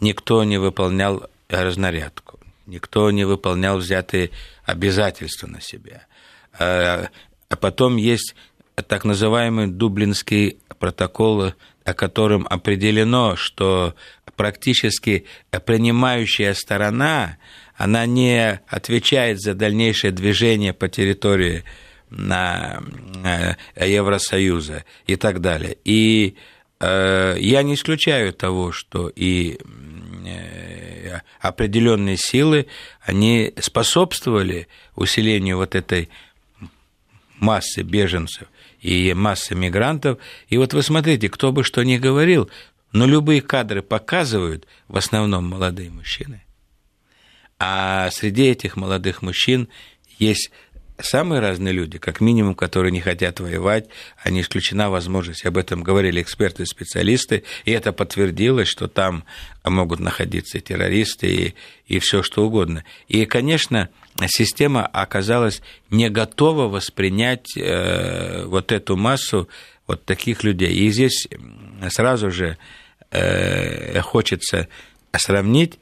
никто 0.00 0.44
не 0.44 0.58
выполнял 0.58 1.28
разнарядку, 1.48 2.38
никто 2.66 3.10
не 3.10 3.24
выполнял 3.24 3.78
взятые 3.78 4.30
обязательства 4.64 5.48
на 5.48 5.60
себя. 5.60 6.06
А, 6.58 7.08
а 7.48 7.56
потом 7.56 7.96
есть 7.96 8.34
так 8.86 9.04
называемый 9.04 9.66
Дублинский 9.66 10.58
протокол, 10.78 11.52
о 11.84 11.94
котором 11.94 12.46
определено, 12.48 13.34
что 13.36 13.94
практически 14.36 15.26
принимающая 15.66 16.54
сторона, 16.54 17.36
она 17.76 18.06
не 18.06 18.60
отвечает 18.68 19.40
за 19.40 19.54
дальнейшее 19.54 20.12
движение 20.12 20.72
по 20.72 20.88
территории 20.88 21.64
на 22.10 22.80
э, 23.76 23.88
Евросоюза 23.88 24.84
и 25.06 25.16
так 25.16 25.40
далее. 25.40 25.76
И 25.84 26.36
я 26.80 27.62
не 27.62 27.74
исключаю 27.74 28.32
того, 28.32 28.72
что 28.72 29.08
и 29.14 29.58
э, 30.24 31.20
определенные 31.40 32.16
силы, 32.16 32.66
они 33.02 33.52
способствовали 33.60 34.68
усилению 34.94 35.58
вот 35.58 35.74
этой 35.74 36.08
массы 37.38 37.82
беженцев 37.82 38.48
и 38.80 39.12
массы 39.14 39.54
мигрантов. 39.54 40.18
И 40.48 40.56
вот 40.56 40.72
вы 40.72 40.82
смотрите, 40.82 41.28
кто 41.28 41.52
бы 41.52 41.64
что 41.64 41.82
ни 41.82 41.96
говорил, 41.96 42.50
но 42.92 43.06
любые 43.06 43.40
кадры 43.40 43.82
показывают 43.82 44.66
в 44.88 44.96
основном 44.96 45.48
молодые 45.48 45.90
мужчины. 45.90 46.42
А 47.58 48.10
среди 48.10 48.44
этих 48.44 48.76
молодых 48.76 49.22
мужчин 49.22 49.68
есть 50.18 50.50
самые 51.02 51.40
разные 51.40 51.72
люди, 51.72 51.98
как 51.98 52.20
минимум, 52.20 52.54
которые 52.54 52.92
не 52.92 53.00
хотят 53.00 53.40
воевать, 53.40 53.88
а 54.22 54.30
не 54.30 54.40
исключена 54.40 54.90
возможность. 54.90 55.44
Об 55.46 55.56
этом 55.56 55.82
говорили 55.82 56.22
эксперты 56.22 56.62
и 56.62 56.66
специалисты, 56.66 57.44
и 57.64 57.72
это 57.72 57.92
подтвердилось, 57.92 58.68
что 58.68 58.88
там 58.88 59.24
могут 59.64 60.00
находиться 60.00 60.60
террористы 60.60 61.26
и, 61.28 61.54
и 61.86 61.98
все 61.98 62.22
что 62.22 62.46
угодно. 62.46 62.84
И, 63.08 63.26
конечно, 63.26 63.88
система 64.26 64.86
оказалась 64.86 65.62
не 65.90 66.08
готова 66.10 66.68
воспринять 66.68 67.56
э, 67.56 68.44
вот 68.46 68.72
эту 68.72 68.96
массу 68.96 69.48
вот 69.86 70.04
таких 70.04 70.44
людей. 70.44 70.72
И 70.74 70.90
здесь 70.90 71.28
сразу 71.88 72.30
же 72.30 72.56
э, 73.10 74.00
хочется 74.00 74.68
сравнить 75.16 75.78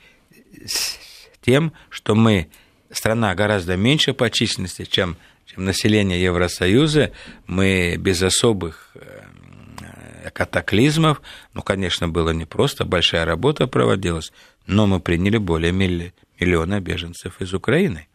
с 0.67 0.99
тем, 1.43 1.73
что 1.91 2.15
мы 2.15 2.49
страна 2.91 3.35
гораздо 3.35 3.77
меньше 3.77 4.13
по 4.13 4.31
численности, 4.31 4.85
чем, 4.85 5.17
чем 5.47 5.65
население 5.65 6.23
Евросоюза, 6.23 7.13
мы 7.47 7.97
без 7.99 8.23
особых 8.23 8.91
э, 8.95 10.31
катаклизмов, 10.31 11.21
ну, 11.55 11.63
конечно, 11.63 12.09
было 12.09 12.31
непросто, 12.31 12.85
большая 12.85 13.25
работа 13.25 13.67
проводилась, 13.67 14.33
но 14.67 14.87
мы 14.87 15.01
приняли 15.01 15.39
более 15.39 15.73
миллиона 15.73 16.81
беженцев 16.81 17.41
из 17.41 17.55
Украины. 17.55 18.09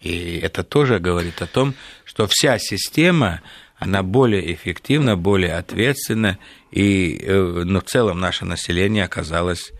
И 0.00 0.38
это 0.38 0.62
тоже 0.62 1.00
говорит 1.00 1.42
о 1.42 1.46
том, 1.46 1.74
что 2.04 2.28
вся 2.28 2.58
система, 2.58 3.42
она 3.76 4.02
более 4.02 4.54
эффективна, 4.54 5.16
более 5.16 5.54
ответственна, 5.54 6.38
и 6.70 7.18
э, 7.20 7.62
ну, 7.64 7.80
в 7.80 7.84
целом 7.84 8.20
наше 8.20 8.44
население 8.44 9.04
оказалось 9.04 9.72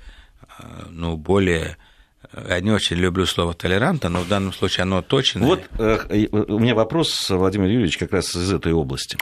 э, 0.58 0.86
ну, 0.90 1.16
более 1.16 1.76
я 2.48 2.60
не 2.60 2.70
очень 2.72 2.96
люблю 2.96 3.26
слово 3.26 3.54
толерантно, 3.54 4.08
но 4.08 4.20
в 4.20 4.28
данном 4.28 4.52
случае 4.52 4.82
оно 4.82 5.02
точно. 5.02 5.46
Вот 5.46 5.62
э, 5.78 5.98
э, 6.08 6.26
у 6.30 6.58
меня 6.58 6.74
вопрос, 6.74 7.30
Владимир 7.30 7.68
Юрьевич, 7.68 7.96
как 7.96 8.12
раз 8.12 8.34
из 8.34 8.52
этой 8.52 8.72
области. 8.72 9.16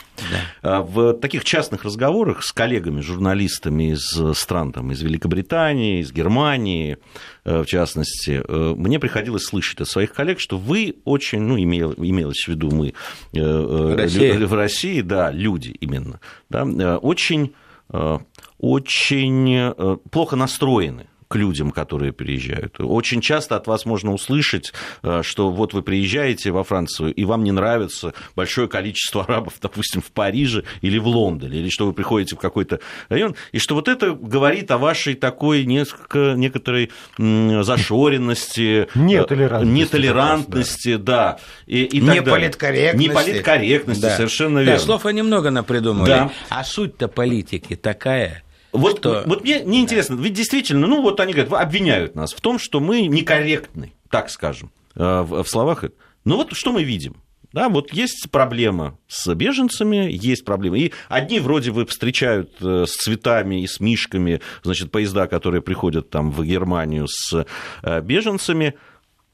Да. 0.61 0.77
А 0.77 0.81
в 0.81 1.13
таких 1.13 1.45
частных 1.45 1.83
разговорах 1.83 2.43
с 2.43 2.51
коллегами, 2.51 3.01
журналистами 3.01 3.93
из 3.93 4.37
стран, 4.37 4.73
там, 4.73 4.91
из 4.91 5.01
Великобритании, 5.01 6.01
из 6.01 6.11
Германии, 6.11 6.97
э, 7.45 7.61
в 7.61 7.65
частности, 7.65 8.43
мне 8.49 8.99
приходилось 8.99 9.45
слышать 9.45 9.79
от 9.81 9.87
своих 9.87 10.11
коллег, 10.13 10.39
что 10.39 10.57
вы 10.57 10.95
очень, 11.05 11.41
ну, 11.41 11.57
имел, 11.57 11.93
имелось 11.97 12.45
в 12.45 12.47
виду 12.47 12.71
мы 12.71 12.93
Россия. 13.33 14.37
в 14.45 14.53
России, 14.53 15.01
да, 15.01 15.31
люди 15.31 15.69
именно, 15.69 16.19
да, 16.49 16.97
очень, 16.97 17.53
очень 18.57 19.99
плохо 20.09 20.35
настроены 20.35 21.07
к 21.27 21.35
людям, 21.35 21.71
которые 21.71 22.13
приезжают. 22.13 22.79
Очень 22.79 23.21
часто 23.21 23.55
от 23.55 23.67
вас 23.67 23.85
можно 23.85 24.13
услышать, 24.13 24.73
э, 25.03 25.21
что 25.23 25.51
вот 25.51 25.73
вы 25.73 25.81
приезжаете 25.81 26.51
во 26.51 26.63
Францию, 26.63 27.13
и 27.13 27.25
вам 27.25 27.43
не 27.43 27.51
нравится 27.51 28.13
большое 28.35 28.67
количество 28.67 29.23
арабов, 29.23 29.55
допустим, 29.61 30.01
в 30.01 30.11
Париже 30.11 30.63
или 30.81 30.97
в 30.97 31.07
Лондоне, 31.07 31.59
или 31.59 31.69
что 31.69 31.85
вы 31.85 31.93
приходите 31.93 32.35
в 32.35 32.39
какой-то 32.39 32.79
район, 33.09 33.35
и 33.51 33.59
что 33.59 33.75
вот 33.75 33.87
это 33.87 34.11
говорит 34.13 34.71
о 34.71 34.77
вашей 34.77 35.15
такой 35.15 35.65
несколько, 35.65 36.33
некоторой 36.35 36.91
зашоренности, 37.17 38.83
э, 38.83 38.87
нетолерантности, 38.95 39.73
нетолерантности 39.73 40.95
да. 40.95 41.39
и, 41.65 41.83
и 41.83 41.99
Неполиткорректности. 41.99 43.09
Неполиткорректности, 43.09 44.01
да. 44.01 44.15
совершенно 44.15 44.59
верно. 44.59 44.73
Да, 44.73 44.79
слов 44.79 45.05
они 45.05 45.21
много 45.21 45.51
напридумывали. 45.51 46.09
Да. 46.09 46.31
А 46.49 46.63
суть-то 46.63 47.07
политики 47.07 47.75
такая– 47.75 48.43
вот, 48.71 48.99
что... 48.99 49.23
вот 49.25 49.43
мне 49.43 49.61
не 49.63 49.81
интересно, 49.81 50.15
ведь 50.15 50.33
действительно, 50.33 50.87
ну 50.87 51.01
вот 51.01 51.19
они 51.19 51.33
говорят, 51.33 51.53
обвиняют 51.53 52.15
нас 52.15 52.33
в 52.33 52.41
том, 52.41 52.59
что 52.59 52.79
мы 52.79 53.07
некорректны, 53.07 53.93
так 54.09 54.29
скажем, 54.29 54.71
э, 54.95 55.21
в, 55.21 55.43
в 55.43 55.47
словах. 55.47 55.85
Ну 56.25 56.35
вот 56.35 56.53
что 56.53 56.71
мы 56.71 56.83
видим? 56.83 57.15
Да, 57.53 57.69
вот 57.69 57.93
есть 57.93 58.29
проблема 58.29 58.99
с 59.07 59.33
беженцами, 59.33 60.09
есть 60.11 60.43
проблема. 60.43 60.77
И 60.77 60.91
одни 61.07 61.39
вроде 61.39 61.71
бы 61.71 61.85
встречают 61.85 62.51
э, 62.61 62.85
с 62.85 62.91
цветами 62.91 63.63
и 63.63 63.67
с 63.67 63.79
мишками, 63.79 64.41
значит, 64.63 64.91
поезда, 64.91 65.27
которые 65.27 65.61
приходят 65.61 66.09
там 66.09 66.29
в 66.29 66.43
Германию 66.43 67.07
с 67.07 67.45
э, 67.83 68.01
беженцами, 68.01 68.75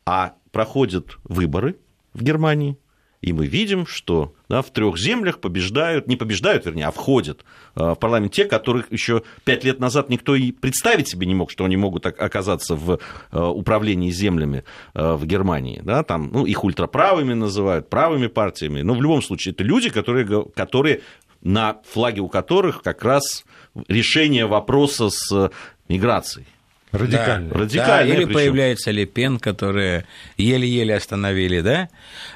а 0.05 0.33
проходят 0.51 1.17
выборы 1.23 1.75
в 2.13 2.21
Германии, 2.21 2.77
и 3.23 3.31
мы 3.31 3.47
видим, 3.47 3.87
что 3.87 4.33
да, 4.49 4.61
в 4.61 4.69
трех 4.71 4.97
землях 4.97 5.39
побеждают, 5.39 6.07
не 6.07 6.17
побеждают, 6.17 6.65
вернее, 6.65 6.87
а 6.87 6.91
входят 6.91 7.45
э, 7.75 7.79
в 7.79 7.95
парламент 7.95 8.33
те, 8.33 8.43
которых 8.43 8.91
еще 8.91 9.23
пять 9.45 9.63
лет 9.63 9.79
назад 9.79 10.09
никто 10.09 10.35
и 10.35 10.51
представить 10.51 11.07
себе 11.07 11.25
не 11.25 11.33
мог, 11.33 11.49
что 11.49 11.63
они 11.63 11.77
могут 11.77 12.05
оказаться 12.05 12.75
в 12.75 12.99
э, 13.31 13.39
управлении 13.39 14.11
землями 14.11 14.65
э, 14.93 15.13
в 15.13 15.25
Германии. 15.25 15.79
Да, 15.81 16.03
там, 16.03 16.31
ну, 16.33 16.45
их 16.45 16.65
ультраправыми 16.65 17.33
называют, 17.33 17.89
правыми 17.89 18.27
партиями. 18.27 18.81
Но 18.81 18.93
в 18.93 19.01
любом 19.01 19.21
случае 19.21 19.53
это 19.53 19.63
люди, 19.63 19.89
которые, 19.89 20.45
которые 20.53 20.99
на 21.41 21.77
флаге 21.89 22.19
у 22.19 22.27
которых 22.27 22.81
как 22.81 23.03
раз 23.03 23.45
решение 23.87 24.47
вопроса 24.47 25.07
с 25.09 25.49
миграцией. 25.87 26.45
Радикально. 26.93 27.49
Да, 27.49 27.59
Радикально. 27.59 27.87
Да, 27.87 28.05
или 28.05 28.25
причем. 28.25 28.33
появляется 28.33 28.91
Лепен, 28.91 29.39
которые 29.39 30.05
еле-еле 30.37 30.95
остановили, 30.95 31.61
да? 31.61 31.89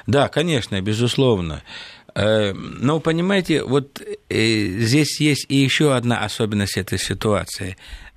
Да, 0.06 0.28
конечно, 0.28 0.80
безусловно. 0.80 1.62
Э, 2.14 2.52
но, 2.52 2.98
понимаете, 2.98 3.62
вот 3.62 4.02
э, 4.28 4.78
здесь 4.80 5.20
есть 5.20 5.46
и 5.48 5.56
еще 5.56 5.94
одна 5.94 6.24
особенность 6.24 6.76
этой 6.76 6.98
ситуации. 6.98 7.76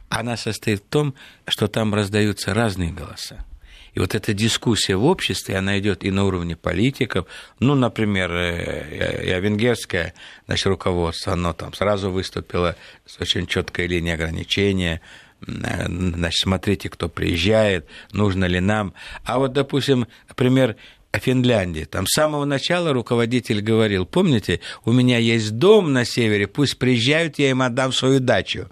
Она 0.10 0.36
состоит 0.36 0.80
в 0.80 0.90
том, 0.90 1.14
что 1.48 1.68
там 1.68 1.94
раздаются 1.94 2.56
разные 2.56 2.92
голоса. 2.92 3.46
И 3.94 4.00
вот 4.00 4.16
эта 4.16 4.34
дискуссия 4.34 4.96
в 4.96 5.06
обществе, 5.06 5.58
она 5.58 5.78
идет 5.78 6.04
и 6.04 6.10
на 6.10 6.24
уровне 6.26 6.56
политиков. 6.56 7.28
Ну, 7.60 7.76
например, 7.76 8.32
э, 8.32 9.26
я 9.28 9.40
венгерское 9.40 10.16
значит, 10.48 10.66
руководство, 10.66 11.34
оно 11.34 11.54
там 11.54 11.74
сразу 11.76 12.10
выступило 12.10 12.76
с 13.06 13.22
очень 13.22 13.46
четкой 13.46 13.86
линией 13.86 14.16
ограничения 14.16 15.02
значит, 15.46 16.42
смотрите, 16.42 16.90
кто 16.90 17.10
приезжает, 17.10 17.88
нужно 18.12 18.46
ли 18.46 18.60
нам. 18.60 18.94
А 19.26 19.40
вот, 19.40 19.54
допустим, 19.54 20.08
например, 20.28 20.76
Финляндии. 21.20 21.84
Там 21.84 22.08
с 22.08 22.14
самого 22.14 22.46
начала 22.46 22.94
руководитель 22.94 23.62
говорил, 23.62 24.06
помните, 24.06 24.62
у 24.86 24.92
меня 24.92 25.18
есть 25.18 25.58
дом 25.58 25.92
на 25.92 26.06
севере, 26.06 26.48
пусть 26.48 26.78
приезжают, 26.78 27.38
я 27.38 27.50
им 27.50 27.62
отдам 27.62 27.92
свою 27.92 28.20
дачу. 28.20 28.70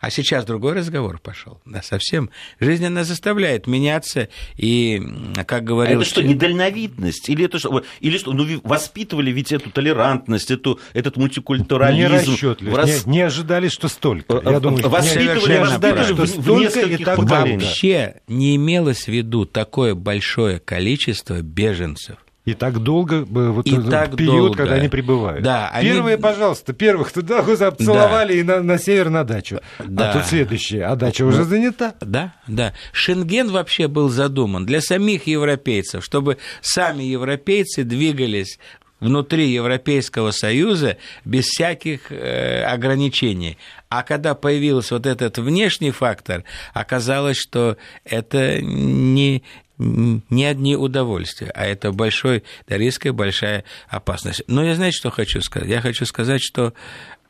А 0.00 0.10
сейчас 0.10 0.44
другой 0.44 0.74
разговор 0.74 1.18
пошел. 1.18 1.60
Да, 1.64 1.82
совсем. 1.82 2.30
Жизнь, 2.60 2.86
она 2.86 3.02
заставляет 3.02 3.66
меняться. 3.66 4.28
И, 4.56 5.02
как 5.46 5.64
говорил... 5.64 5.98
А 5.98 6.02
это 6.02 6.08
что, 6.08 6.22
недальновидность? 6.22 7.28
Или 7.28 7.46
это 7.46 7.58
что? 7.58 7.82
Или 8.00 8.16
что? 8.18 8.32
Ну, 8.32 8.60
воспитывали 8.62 9.32
ведь 9.32 9.50
эту 9.50 9.70
толерантность, 9.70 10.52
эту, 10.52 10.78
этот 10.92 11.16
мультикультурализм. 11.16 11.98
Не 11.98 12.06
расчетливо. 12.06 12.76
Раз... 12.76 13.06
Не, 13.06 13.12
не 13.12 13.22
ожидали, 13.22 13.68
что 13.68 13.88
столько. 13.88 14.40
Я 14.44 14.60
думаю, 14.60 14.88
воспитывали, 14.88 15.52
не 15.52 15.58
ожидали, 15.58 16.02
что 16.04 16.14
в, 16.14 16.36
в 16.36 16.60
нескольких 16.60 17.16
поколениях. 17.16 17.62
Вообще 17.62 18.20
не 18.28 18.54
имелось 18.54 19.04
в 19.04 19.08
виду 19.08 19.46
такое 19.46 19.94
большое 19.96 20.60
количество 20.60 21.42
беженцев 21.42 22.18
и 22.48 22.54
так 22.54 22.78
долго, 22.78 23.26
вот 23.28 23.66
и 23.66 23.76
так 23.76 24.16
период, 24.16 24.36
долго. 24.36 24.56
когда 24.56 24.74
они 24.76 24.88
прибывают. 24.88 25.42
Да, 25.42 25.70
Первые, 25.82 26.14
они... 26.14 26.22
пожалуйста, 26.22 26.72
первых 26.72 27.12
туда 27.12 27.42
целовали 27.42 28.32
да. 28.32 28.38
и 28.38 28.42
на, 28.42 28.62
на 28.62 28.78
север 28.78 29.10
на 29.10 29.24
дачу. 29.24 29.60
Да. 29.78 30.10
А 30.10 30.12
тут 30.14 30.24
следующее, 30.24 30.86
а 30.86 30.96
дача 30.96 31.24
уже 31.24 31.44
занята. 31.44 31.94
Да, 32.00 32.32
да. 32.46 32.72
Шенген 32.92 33.50
вообще 33.50 33.86
был 33.86 34.08
задуман 34.08 34.64
для 34.64 34.80
самих 34.80 35.26
европейцев, 35.26 36.02
чтобы 36.02 36.38
сами 36.62 37.02
европейцы 37.02 37.84
двигались 37.84 38.58
внутри 39.00 39.48
Европейского 39.50 40.30
Союза 40.30 40.96
без 41.24 41.46
всяких 41.46 42.10
э, 42.10 42.62
ограничений. 42.62 43.58
А 43.88 44.02
когда 44.02 44.34
появился 44.34 44.94
вот 44.94 45.06
этот 45.06 45.38
внешний 45.38 45.90
фактор, 45.90 46.44
оказалось, 46.74 47.38
что 47.38 47.76
это 48.04 48.60
не, 48.60 49.42
не 49.78 50.44
одни 50.44 50.76
удовольствия, 50.76 51.50
а 51.54 51.64
это 51.64 51.92
большой 51.92 52.44
риск 52.66 53.06
и 53.06 53.10
большая 53.10 53.64
опасность. 53.88 54.42
Но 54.46 54.64
я 54.64 54.74
знаете, 54.74 54.98
что 54.98 55.10
хочу 55.10 55.40
сказать? 55.40 55.68
Я 55.68 55.80
хочу 55.80 56.04
сказать, 56.04 56.42
что 56.42 56.74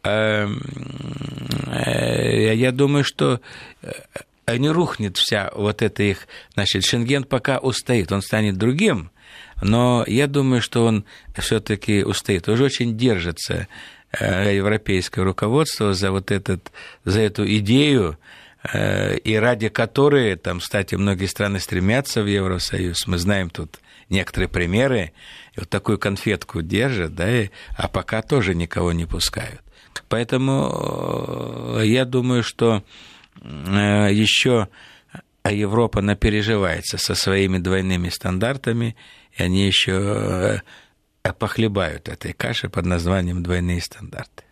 эм, 0.03 0.63
э, 1.67 2.55
я 2.55 2.73
думаю, 2.73 3.05
что 3.05 3.41
э, 3.83 4.57
не 4.57 4.71
рухнет 4.71 5.17
вся 5.17 5.51
вот 5.55 5.83
эта 5.83 6.03
их, 6.03 6.27
значит, 6.55 6.85
Шенген 6.85 7.25
пока 7.25 7.59
устоит, 7.59 8.11
он 8.11 8.23
станет 8.23 8.57
другим, 8.57 9.11
но 9.63 10.05
я 10.07 10.27
думаю, 10.27 10.63
что 10.63 10.85
он 10.85 11.05
все-таки 11.37 12.05
устоит. 12.05 12.49
Уже 12.49 12.65
очень 12.65 12.97
держится 12.97 13.69
э, 14.13 14.57
европейское 14.57 15.25
руководство 15.25 15.95
за 15.95 16.11
вот 16.11 16.31
этот, 16.31 16.73
за 17.05 17.21
эту 17.21 17.47
идею, 17.57 18.19
Э, 18.73 19.17
и 19.17 19.35
ради 19.37 19.69
которой, 19.69 20.37
там, 20.37 20.61
кстати, 20.61 20.95
многие 20.95 21.27
страны 21.27 21.61
стремятся 21.61 22.23
в 22.23 22.27
Евросоюз. 22.27 23.07
Мы 23.07 23.19
знаем 23.19 23.51
тут 23.51 23.79
некоторые 24.09 24.49
примеры, 24.49 25.13
и 25.55 25.61
вот 25.61 25.69
такую 25.69 25.99
конфетку 25.99 26.63
держат, 26.63 27.15
да, 27.15 27.31
и, 27.31 27.51
а 27.77 27.89
пока 27.89 28.23
тоже 28.23 28.55
никого 28.55 28.93
не 28.93 29.07
пускают. 29.07 29.63
Поэтому 30.09 31.79
э, 31.79 31.87
я 31.87 32.05
думаю, 32.05 32.43
что 32.43 32.83
еще 33.41 34.67
Европа 35.45 36.01
напереживается 36.03 36.99
со 36.99 37.15
своими 37.15 37.59
двойными 37.59 38.09
стандартами, 38.09 38.97
и 39.39 39.43
они 39.43 39.67
еще 39.67 40.61
похлебают 41.39 42.09
этой 42.09 42.33
каши 42.33 42.69
под 42.69 42.87
названием 42.87 43.43
двойные 43.43 43.81
стандарты. 43.81 44.45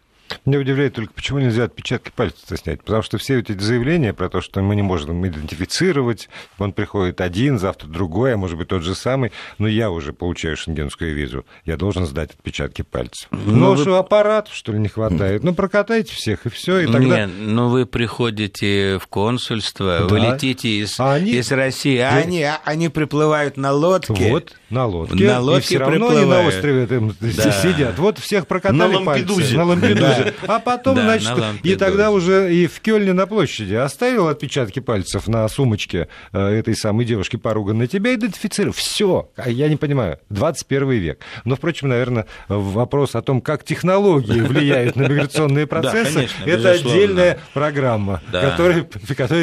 Меня 0.44 0.58
удивляет 0.58 0.94
только, 0.94 1.12
почему 1.12 1.38
нельзя 1.38 1.64
отпечатки 1.64 2.12
пальцев 2.14 2.58
снять. 2.58 2.82
Потому 2.82 3.02
что 3.02 3.18
все 3.18 3.38
эти 3.38 3.52
заявления 3.58 4.12
про 4.12 4.28
то, 4.28 4.40
что 4.40 4.60
мы 4.60 4.76
не 4.76 4.82
можем 4.82 5.26
идентифицировать, 5.26 6.28
он 6.58 6.72
приходит 6.72 7.20
один, 7.20 7.58
завтра 7.58 7.88
другой, 7.88 8.34
а 8.34 8.36
может 8.36 8.56
быть 8.56 8.68
тот 8.68 8.82
же 8.82 8.94
самый, 8.94 9.32
но 9.58 9.68
я 9.68 9.90
уже 9.90 10.12
получаю 10.12 10.56
шенгенскую 10.56 11.14
визу, 11.14 11.44
я 11.64 11.76
должен 11.76 12.06
сдать 12.06 12.30
отпечатки 12.32 12.82
пальцев. 12.82 13.28
Но, 13.30 13.38
ну, 13.44 13.56
но 13.56 13.74
вы... 13.74 13.82
что, 13.82 13.98
аппаратов, 13.98 14.54
что 14.54 14.72
ли, 14.72 14.78
не 14.78 14.88
хватает? 14.88 15.42
Ну, 15.42 15.54
прокатайте 15.54 16.14
всех, 16.14 16.46
и 16.46 16.48
все, 16.48 16.80
и 16.80 16.86
тогда... 16.86 17.26
Нет, 17.26 17.30
ну 17.38 17.68
вы 17.68 17.86
приходите 17.86 18.98
в 18.98 19.06
консульство, 19.08 20.00
да. 20.00 20.06
вы 20.06 20.20
летите 20.20 20.68
из, 20.80 20.98
а 20.98 21.14
они... 21.14 21.32
из 21.32 21.50
России, 21.52 21.98
а 21.98 22.16
они, 22.16 22.42
а 22.42 22.60
они 22.64 22.88
приплывают 22.88 23.56
на 23.56 23.72
лодке. 23.72 24.30
Вот, 24.30 24.52
на 24.70 24.86
лодке. 24.86 25.26
На 25.26 25.40
лодке 25.40 25.60
и 25.60 25.66
все 25.66 25.78
равно 25.78 26.08
они 26.08 26.24
на 26.24 26.46
острове 26.46 26.84
этом 26.84 27.14
да. 27.20 27.52
сидят. 27.62 27.98
Вот 27.98 28.18
всех 28.18 28.46
прокатали 28.46 28.78
на 28.78 29.00
Лампедузе. 29.00 29.40
пальцы. 29.40 29.56
На 29.56 29.64
Лампедузе. 29.64 30.15
А 30.46 30.58
потом, 30.58 30.98
значит, 30.98 31.32
и 31.62 31.76
тогда 31.76 32.10
уже 32.10 32.54
и 32.54 32.66
в 32.66 32.80
Кёльне 32.80 33.12
на 33.12 33.26
площади 33.26 33.74
оставил 33.74 34.28
отпечатки 34.28 34.80
пальцев 34.80 35.28
на 35.28 35.48
сумочке 35.48 36.08
э, 36.32 36.38
этой 36.38 36.76
самой 36.76 37.04
девушки 37.04 37.36
поруганной, 37.36 37.86
тебя 37.86 38.14
идентифицировал. 38.14 38.74
Все. 38.74 39.30
А 39.36 39.48
я 39.48 39.68
не 39.68 39.76
понимаю. 39.76 40.18
21 40.30 40.90
век. 40.90 41.20
Но, 41.44 41.56
впрочем, 41.56 41.88
наверное, 41.88 42.26
вопрос 42.48 43.14
о 43.14 43.22
том, 43.22 43.40
как 43.40 43.64
технологии 43.64 44.40
влияют 44.40 44.96
на 44.96 45.02
миграционные 45.02 45.66
процессы, 45.66 46.28
это 46.44 46.70
отдельная 46.72 47.38
программа, 47.54 48.22
которая 48.30 48.86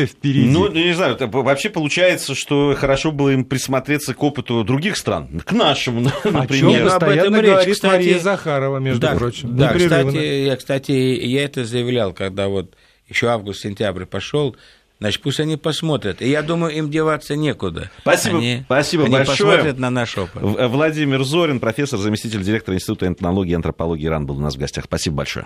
впереди. 0.06 0.50
Ну, 0.50 0.72
не 0.72 0.94
знаю, 0.94 1.18
вообще 1.20 1.70
получается, 1.70 2.36
что 2.36 2.76
хорошо 2.78 3.12
было 3.12 3.30
им 3.30 3.46
присмотреться 3.46 4.14
к 4.14 4.24
опыту 4.24 4.64
других 4.64 4.98
стран, 4.98 5.42
к 5.46 5.52
нашему, 5.52 6.02
например. 6.24 6.70
О 6.70 6.74
чем 6.74 6.90
постоянно 6.90 7.42
говорит 7.42 7.84
Мария 7.84 8.20
Захарова, 8.20 8.78
между 8.78 9.08
прочим. 9.08 9.56
Да, 9.56 9.74
кстати, 9.74 10.46
я, 10.46 10.56
кстати, 10.64 10.92
я 10.92 11.44
это 11.44 11.66
заявлял, 11.66 12.14
когда 12.14 12.48
вот 12.48 12.76
еще 13.10 13.28
август-сентябрь 13.28 14.06
пошел, 14.06 14.56
Значит, 15.00 15.22
пусть 15.22 15.42
они 15.42 15.58
посмотрят. 15.58 16.22
И 16.22 16.30
я 16.30 16.42
думаю, 16.42 16.74
им 16.74 16.90
деваться 16.90 17.36
некуда. 17.36 17.92
Спасибо, 18.00 18.38
они, 18.38 18.62
спасибо 18.66 19.04
они 19.04 19.16
большое. 19.16 19.58
посмотрят 19.58 19.78
на 19.78 19.90
наш 19.90 20.18
опыт. 20.18 20.42
Владимир 20.42 21.26
Зорин, 21.26 21.60
профессор, 21.60 22.00
заместитель 22.00 22.42
директора 22.42 22.76
Института 22.78 23.08
энтологии 23.08 23.52
и 23.52 23.56
антропологии 23.56 24.08
РАН 24.08 24.26
был 24.26 24.38
у 24.38 24.40
нас 24.40 24.56
в 24.56 24.58
гостях. 24.58 24.86
Спасибо 24.86 25.18
большое. 25.18 25.46